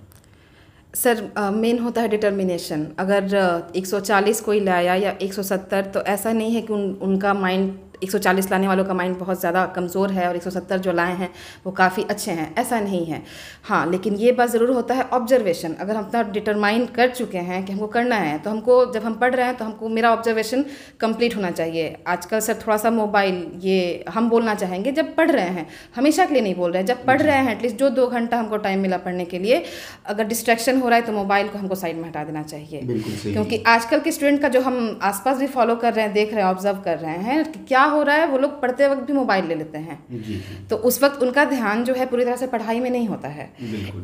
सर 0.95 1.51
मेन 1.55 1.79
होता 1.79 2.01
है 2.03 2.09
डिटर्मिनेशन 2.09 2.87
अगर 2.99 3.35
अ, 3.35 3.73
140 3.77 4.41
कोई 4.41 4.61
लाया 4.61 4.95
या 4.95 5.17
170 5.23 5.83
तो 5.95 6.01
ऐसा 6.01 6.33
नहीं 6.33 6.55
है 6.55 6.61
कि 6.63 6.73
उन 6.73 6.91
उनका 7.03 7.35
माइंड 7.35 7.75
140 8.05 8.51
लाने 8.51 8.69
वालों 8.69 8.85
का 8.85 8.95
माइंड 8.95 9.17
बहुत 9.19 9.41
ज़्यादा 9.41 9.65
कमज़ोर 9.77 10.13
है 10.13 10.29
और 10.29 10.39
170 10.39 10.79
जो 10.79 10.93
लाए 10.93 11.15
हैं 11.17 11.31
वो 11.65 11.73
काफ़ी 11.75 12.03
अच्छे 12.05 12.33
हैं 12.33 12.55
ऐसा 12.59 12.81
नहीं 12.81 13.05
है। 13.07 13.23
हाँ 13.65 13.85
लेकिन 13.91 14.15
ये 14.17 14.33
बात 14.33 14.51
ज़रूर 14.51 14.71
होता 14.71 14.95
है 14.95 15.03
ऑब्जर्वेशन 15.13 15.75
अगर 15.75 15.97
हम 15.97 16.05
अपना 16.05 16.23
डिटरमाइन 16.33 16.87
कर 16.97 17.11
चुके 17.11 17.39
हैं 17.41 17.65
कि 17.65 17.73
हमको 17.73 17.87
करना 17.89 18.17
है 18.19 18.39
तो 18.39 18.51
हमको 18.51 18.85
जब 18.93 19.05
हम 19.05 19.15
पढ़ 19.17 19.35
रहे 19.35 19.47
हैं 19.47 19.57
तो 19.57 19.65
हमको 19.65 19.89
मेरा 19.91 20.13
ऑब्जर्वेशन 20.13 20.65
कंप्लीट 21.01 21.37
होना 21.37 21.51
चाहिए। 21.53 21.97
आजकल 22.09 22.41
सर 22.41 22.55
थोड़ा 22.57 22.77
सा 22.77 22.91
मोबाइल 22.93 23.45
ये 23.63 24.05
हम 24.09 24.29
बोलना 24.31 24.55
चाहेंगे 24.57 24.93
जब 24.93 25.15
पढ़ 25.17 25.31
रहे 25.31 25.49
हैं 25.49 25.67
हमेशा 25.97 26.27
के 26.27 26.35
लिए 26.35 26.43
नहीं 26.43 26.55
बोल 26.55 26.71
रहे 26.73 26.83
हैं। 26.83 26.87
जब 26.87 27.05
पढ़ 27.07 27.21
रहे 27.23 27.37
हैं 27.37 27.53
एटलीस्ट 27.53 27.77
जो 27.79 27.91
दो 27.91 28.07
घंटा 28.09 28.39
हमको 28.39 28.57
टाइम 28.59 28.81
मिला 28.81 28.97
पढ़ने 28.99 29.25
के 29.25 29.39
लिए 29.39 29.63
अगर 30.07 30.27
डिस्ट्रैक्शन 30.27 30.81
हो 30.81 30.89
रहा 30.89 30.99
है 30.99 31.07
तो 31.07 31.13
मोबाइल 31.13 31.49
को 31.49 31.59
हमको 31.59 31.75
साइड 31.77 31.97
में 31.97 32.09
हटा 32.09 32.25
देना 32.25 32.43
चाहिए। 32.45 32.81
क्योंकि 33.23 33.63
आजकल 33.67 34.01
के 34.01 34.13
स्टूडेंट 34.13 34.41
का 34.43 34.49
जो 34.49 34.61
हम 34.61 34.99
आसपास 35.03 35.39
भी 35.39 35.47
फॉलो 35.49 35.77
कर 35.79 35.95
रहे 35.95 36.05
हैं 36.05 36.13
देख 36.15 36.33
रहे 36.35 36.43
हैं 36.43 36.51
ऑब्ज़र्व 36.51 36.81
कर 36.85 36.99
रहे 36.99 37.17
हैं 37.23 37.45
कि 37.45 37.65
क्या 37.69 37.83
हो 37.89 38.03
रहा 38.03 38.17
है 38.17 38.27
वो 38.27 38.39
लोग 38.39 38.61
पढ़ते 38.63 38.89
वक्त 38.89 39.03
भी 39.03 39.13
मोबाइल 39.13 39.47
ले 39.47 39.55
लेते 39.55 39.79
हैं। 39.81 39.99
जी 40.13 40.19
जी। 40.21 40.67
तो 40.71 40.77
उस 40.89 41.03
वक्त 41.03 41.23
उनका 41.23 41.45
ध्यान 41.47 41.85
जो 41.85 41.95
है 41.95 42.07
पूरी 42.07 42.25
तरह 42.25 42.37
से 42.37 42.47
पढ़ाई 42.49 42.81
में 42.81 42.91
नहीं 42.91 43.09
होता 43.09 43.29
है। 43.31 43.49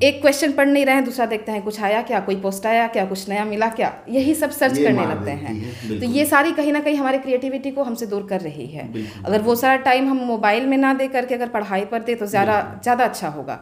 एक 0.02 0.20
क्वेश्चन 0.20 0.52
पढ़ 0.52 0.68
नहीं 0.68 0.84
रहे 0.86 0.94
हैं 0.94 1.04
दूसरा 1.04 1.26
देखते 1.26 1.52
हैं 1.52 1.62
कुछ 1.62 1.80
आया 1.82 2.02
क्या 2.04 2.20
कोई 2.22 2.36
पोस्ट 2.38 2.66
आया 2.66 2.86
क्या 2.88 3.04
कुछ 3.06 3.28
नया 3.28 3.44
मिला 3.44 3.68
क्या? 3.70 3.92
यही 4.10 4.34
सब 4.34 4.50
सर्च 4.52 4.78
करने 4.78 5.06
लगते 5.06 5.30
हैं। 5.32 5.54
है, 5.54 5.98
तो 6.00 6.06
ये 6.06 6.24
सारी 6.26 6.52
कहीं 6.52 6.72
ना 6.72 6.80
कहीं 6.80 6.96
हमारे 6.96 7.18
क्रिएटिविटी 7.18 7.70
को 7.70 7.82
हमसे 7.82 8.06
दूर 8.06 8.26
कर 8.26 8.40
रही 8.40 8.66
है। 8.68 8.88
अगर 9.24 9.40
वो 9.42 9.54
सारा 9.56 9.76
टाइम 9.84 10.08
हम 10.08 10.24
मोबाइल 10.26 10.66
में 10.66 10.76
ना 10.78 10.92
दे 10.94 11.08
करके 11.08 11.34
अगर 11.34 11.48
पढ़ाई 11.50 11.84
पर 11.86 12.02
दे 12.02 12.14
तो 12.14 12.26
ज़्यादा 12.26 12.60
ज़्यादा 12.82 13.04
अच्छा 13.04 13.28
होगा। 13.30 13.54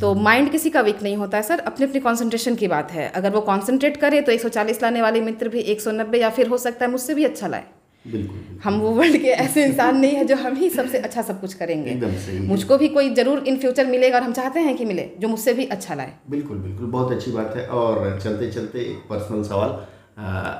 तो 0.00 0.14
माइंड 0.16 0.50
किसी 0.50 0.70
का 0.70 0.80
वीक 0.82 1.02
नहीं 1.02 1.16
होता 1.16 1.36
है 1.36 1.42
सर। 1.44 1.60
अपनी 1.68 1.86
अपनी 1.86 2.00
कॉन्सेंट्रेशन 2.00 2.54
की 2.54 2.68
बात 2.68 2.92
है। 2.92 3.08
अगर 3.12 3.30
वो 3.30 3.40
कॉन्सेंट्रेट 3.42 3.96
करे 3.96 4.20
तो 4.20 4.32
140 4.32 4.82
लाने 4.82 5.02
वाले 5.02 5.20
मित्र 5.22 5.48
भी 5.48 5.60
190 5.72 6.20
या 6.20 6.30
फिर 6.30 6.48
हो 6.48 6.58
सकता 6.58 6.84
है 6.84 6.90
मुझसे 6.90 7.14
भी 7.14 7.24
अच्छा 7.24 7.46
लाए। 7.46 7.64
हम 8.64 8.78
वो 8.80 8.90
वर्ल्ड 8.90 9.16
के 9.22 9.28
ऐसे 9.42 9.64
इंसान 9.64 9.96
नहीं 9.96 10.14
है 10.14 10.24
जो 10.24 10.36
हम 10.36 10.56
ही 10.56 10.70
सबसे 10.70 10.98
अच्छा 10.98 11.22
सब 11.22 11.40
कुछ 11.40 11.54
करेंगे। 11.54 11.90
एकदम 11.90 12.16
सही 12.16 12.38
मुझको 12.46 12.78
भी 12.78 12.88
कोई 12.88 13.14
ज़रूर 13.14 13.44
इन 13.46 13.58
फ्यूचर 13.58 13.86
मिलेगा 13.86 14.18
और 14.18 14.24
हम 14.24 14.32
चाहते 14.32 14.60
हैं 14.60 14.76
कि 14.76 14.84
मिले 14.84 15.08
जो 15.20 15.28
मुझसे 15.28 15.54
भी 15.54 15.66
अच्छा 15.66 15.94
लाए। 15.94 16.12
बिल्कुल 16.30 16.58
बिल्कुल। 16.58 16.86
बहुत 16.86 17.12
अच्छी 17.12 17.30
बात 17.30 17.54
है 17.56 17.66
और 17.66 18.18
चलते 18.24 18.50
चलते 18.50 18.78
एक 18.80 19.06
पर्सनल 19.10 19.42
सवाल 19.42 19.78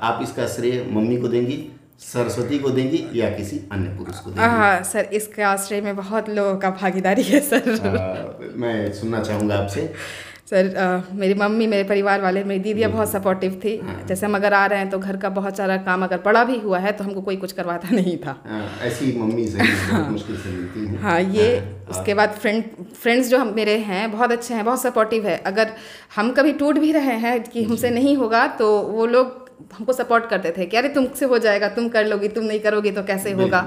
आप 0.02 0.23
इसका 0.23 0.47
श्रेय 0.47 0.85
मम्मी 0.90 1.17
को 1.17 1.28
देंगी 1.28 1.59
सरस्वती 2.00 2.59
को 2.59 2.71
देंगी 2.71 2.99
या 3.14 3.31
किसी 3.31 3.61
अन्य 3.73 3.97
पुरुष 3.97 4.19
को 4.19 4.31
देंगी? 4.31 4.43
हाँ 4.43 4.83
सर 4.83 5.09
इसके 5.12 5.43
आश्रय 5.43 5.81
में 5.81 5.97
बहुत 5.97 6.28
लोगों 6.31 6.57
का 6.57 6.71
भागीदारी 6.71 7.23
है 7.23 7.40
सर। 7.40 7.71
अ, 7.71 8.52
मैं 8.57 8.93
सुनना 8.93 9.23
चाहूँगा 9.23 9.57
आपसे। 9.59 9.81
सर 10.50 10.75
अ, 10.76 11.14
मेरी 11.14 11.35
मम्मी 11.35 11.67
मेरे 11.67 11.85
परिवार 11.85 12.21
वाले 12.21 12.43
मेरी 12.45 12.61
दीदियाँ 12.62 12.90
बहुत 12.90 13.11
सपोर्टिव 13.11 13.61
थी। 13.64 13.73
जैसे 14.09 14.26
हम 14.26 14.35
अगर 14.35 14.52
आ 14.55 14.64
रहे 14.67 14.78
हैं 14.78 14.88
तो 14.90 14.99
घर 14.99 15.17
का 15.17 15.28
बहुत 15.38 15.57
सारा 15.57 15.76
काम 15.88 16.05
अगर 16.05 16.19
पड़ा 16.19 16.45
भी 16.45 16.59
हुआ 16.59 16.78
है 16.78 16.93
तो 16.93 17.05
हमको 17.05 17.21
कोई 17.23 17.37
कुछ 17.37 17.52
करवाता 17.52 17.88
नहीं 17.90 18.17
था। 18.19 18.31
अ, 18.47 18.61
ऐसी 18.87 19.12
मम्मी 19.19 19.47
से 19.47 19.59
बहुत 19.59 20.09
मुश्किल 20.11 20.37
से 20.37 20.50
मिलती 20.50 20.87
हैं। 20.87 21.00
हाँ 21.00 21.21
ये 21.21 21.49
हाँ, 21.57 21.90
उसके 21.90 22.14
बाद 22.14 22.31
फ्रेंड 22.35 22.62
फ्रेंड्स 23.02 23.28
जो 23.31 23.38
हम 23.38 23.52
मेरे 23.57 23.76
हैं 23.88 24.11
बहुत 24.12 24.33
अच्छे 24.33 24.55
हैं 24.55 24.64
बहुत 24.64 24.83
सपोर्टिव 24.83 25.26
है। 25.26 25.37
अगर 25.47 25.73
हम 26.17 26.33
कभी 26.33 26.52
टूट 26.62 26.78
भी 26.78 26.93
रहे 26.93 27.17
हैं 27.26 27.43
कि 27.43 27.64
हमसे 27.64 27.90
नहीं 27.90 28.17
होगा 28.17 28.47
तो 28.59 28.71
वो 28.81 29.07
लोग 29.07 29.47
हमको 29.75 29.93
सपोर्ट 29.93 30.28
करते 30.31 30.52
थे 30.57 30.67
कि 30.67 30.76
अरे 30.76 30.88
तुमसे 30.88 31.26
हो 31.26 31.38
जाएगा 31.38 31.69
तुम 31.69 31.88
कर 31.88 32.07
लोगी 32.07 32.28
तुम 32.28 32.45
नहीं 32.45 32.61
करोगी 32.61 32.90
तो 32.90 33.02
कैसे 33.02 33.33
होगा? 33.33 33.61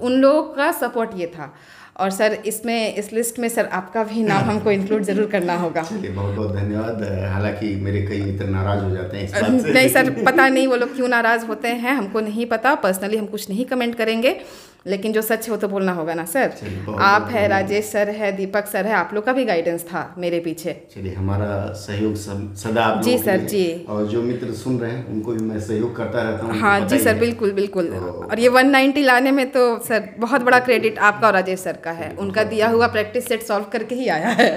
उन 0.00 0.12
लोगों 0.20 0.42
का 0.54 0.70
सपोर्ट 0.72 1.10
ये 1.16 1.26
था। 1.26 1.52
और 1.98 2.10
सर 2.10 2.36
इसमें 2.46 2.94
इस 2.94 3.12
लिस्ट 3.12 3.38
में 3.38 3.48
सर 3.48 3.66
आपका 3.72 4.02
भी 4.04 4.22
नाम 4.22 4.44
हमको 4.50 4.70
इंक्लूड 4.70 5.02
ज़रूर 5.02 5.26
करना 5.26 5.56
होगा। 5.56 5.82
चलिए 5.82 6.10
बहुत 6.10 6.34
बहुत 6.34 6.54
धन्यवाद। 6.56 7.02
हालाँकि 7.32 7.74
मेरे 7.76 8.02
कई 8.02 8.20
मित्र 8.20 8.46
नाराज़ 8.46 8.84
हो 8.84 8.90
जाते 8.90 9.16
हैं 9.16 9.24
इस 9.24 9.32
बात 9.32 9.60
से। 9.62 9.72
नहीं 9.72 9.88
सर 9.88 10.10
पता 10.24 10.48
नहीं 10.48 10.66
वो 10.66 10.76
लोग 10.76 10.94
क्यों 10.96 11.08
नाराज़ 11.08 11.46
होते 11.46 11.68
हैं 11.68 11.94
हमको 11.94 12.20
नहीं 12.20 12.46
पता। 12.46 12.74
पर्सनली 12.74 13.16
हम 13.16 13.26
कुछ 13.26 13.48
नहीं 13.50 13.64
कमेंट 13.64 13.94
करेंगे। 13.94 14.40
लेकिन 14.88 15.12
जो 15.12 15.22
सच 15.22 15.46
है 15.46 15.50
वो 15.50 15.56
तो 15.56 15.68
बोलना 15.68 15.92
होगा 15.92 16.14
ना 16.14 16.24
सर? 16.24 16.52
आप 16.98 17.28
है 17.30 17.46
राजेश 17.48 17.84
सर 17.84 18.08
है 18.10 18.30
दीपक 18.32 18.66
सर 18.66 18.86
है 18.86 18.92
आप 18.94 19.10
लोग 19.14 19.24
का 19.24 19.32
भी 19.32 19.44
गाइडेंस 19.44 19.82
था 19.84 20.14
मेरे 20.18 20.40
पीछे। 20.40 20.72
चलिए 20.94 21.14
हमारा 21.14 21.48
सहयोग 21.72 22.14
सब 22.16 22.54
सदा 22.54 22.84
आप 22.84 23.02
जी 23.02 23.18
सर, 23.18 23.36
जी। 23.38 23.86
और 23.88 24.06
जो 24.06 24.22
मित्र 24.22 24.52
सुन 24.52 24.78
रहे 24.78 24.90
हैं 24.90 25.06
उनको 25.06 25.32
भी 25.32 25.44
मैं 25.44 25.60
सहयोग 25.60 25.96
करता 25.96 26.22
रहता 26.22 26.46
हूँ 26.46 26.58
हाँ 26.60 26.80
जी 26.80 26.98
सर 26.98 27.18
बिल्कुल 27.18 27.52
बिल्कुल। 27.52 27.86
तो- 27.86 28.30
और 28.30 28.40
ये 28.40 28.48
190 28.48 29.02
लाने 29.02 29.30
में 29.30 29.50
तो 29.50 29.66
सर 29.78 30.08
बहुत 30.18 30.40
बड़ा 30.40 30.58
क्रेडिट 30.58 30.98
आपका 30.98 31.26
और 31.26 31.32
राजेश 31.34 31.58
सर 31.60 31.76
का 31.84 31.90
है। 31.90 32.14
उनका 32.18 32.44
दिया 32.44 32.68
हुआ 32.68 32.86
प्रैक्टिस 32.86 33.28
सेट 33.28 33.42
सॉल्व 33.42 33.64
करके 33.64 33.94
ही 33.94 34.08
आया 34.08 34.28
है। 34.28 34.50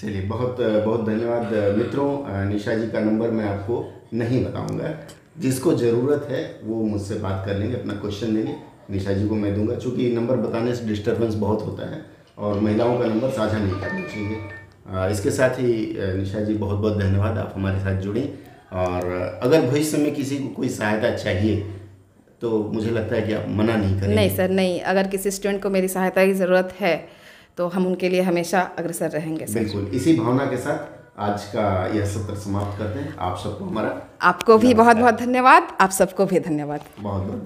चलिए 0.00 0.20
बहुत 0.20 0.56
बहुत 0.60 1.04
धन्यवाद 1.06 1.52
मित्रों। 1.78 2.08
निशा 2.48 2.74
जी 2.74 2.86
का 2.86 3.00
नंबर 3.00 3.30
मैं 3.30 3.44
आपको 3.48 3.84
नहीं 4.14 4.44
बताऊँगा। 4.44 4.94
जिसको 5.38 5.72
ज़रूरत 5.74 6.26
है 6.30 6.60
वो 6.64 6.82
मुझसे 6.84 7.14
बात 7.14 7.46
कर 7.46 7.54
लेंगे 7.54 7.76
अपना 7.76 7.94
क्वेश्चन 7.94 8.34
देंगे 8.34 8.54
निशा 8.90 9.12
जी 9.12 9.28
को 9.28 9.34
मैं 9.34 9.54
दूँगा 9.54 9.74
क्योंकि 9.76 10.10
नंबर 10.12 10.36
बताने 10.38 10.74
से 10.74 10.86
डिस्टरबेंस 10.86 11.34
बहुत 11.36 11.62
होता 11.66 11.90
है 11.90 12.00
और 12.38 12.60
महिलाओं 12.60 12.98
का 12.98 13.06
नंबर 13.06 13.30
साझा 13.32 13.58
नहीं 13.58 13.80
करना 13.80 14.06
चाहिए। 14.08 15.12
इसके 15.12 15.30
साथ 15.32 15.60
ही 15.60 15.72
निशा 16.18 16.40
जी 16.40 16.54
बहुत 16.56 16.78
बहुत 16.78 16.98
धन्यवाद 16.98 17.38
आप 17.38 17.52
हमारे 17.56 17.80
साथ 17.80 18.00
जुड़ें। 18.00 18.26
और 18.74 19.10
अगर 19.42 19.62
भविष्य 19.62 19.98
में 19.98 20.14
किसी 20.14 20.38
को 20.38 20.48
कोई 20.54 20.68
सहायता 20.70 21.14
चाहिए 21.16 21.60
तो 22.42 22.58
मुझे 22.72 22.90
लगता 22.90 23.14
है 23.16 23.22
कि 23.22 23.32
आप 23.32 23.44
मना 23.50 23.76
नहीं 23.76 24.00
करें 24.00 24.14
नहीं 24.14 24.30
सर 24.36 24.50
नहीं। 24.50 24.80
अगर 24.82 25.06
किसी 25.08 25.30
स्टूडेंट 25.30 25.62
को 25.62 25.70
मेरी 25.70 25.88
सहायता 25.88 26.24
की 26.26 26.32
ज़रूरत 26.34 26.74
है 26.80 26.96
तो 27.56 27.68
हम 27.68 27.86
उनके 27.86 28.08
लिए 28.08 28.20
हमेशा 28.22 28.60
अग्रसर 28.78 29.10
रहेंगे 29.10 29.46
सर। 29.46 29.58
बिल्कुल। 29.60 29.86
इसी 29.94 30.16
भावना 30.16 30.46
के 30.46 30.56
साथ 30.56 30.92
आज 31.20 31.44
का 31.46 31.64
यह 31.88 32.06
सत्र 32.06 32.34
समाप्त 32.36 32.78
करते 32.78 33.00
हैं। 33.00 33.14
आप 33.18 33.38
सबको 33.38 33.64
हमारा 33.64 33.90
आपको 34.22 34.56
भी 34.58 34.74
बहुत 34.74 34.96
बहुत 34.96 35.18
धन्यवाद। 35.18 35.68
आप 35.80 35.90
सबको 35.92 36.26
भी 36.26 36.40
धन्यवाद। 36.40 36.80
बहुत 37.00 37.22
बहुत 37.22 37.44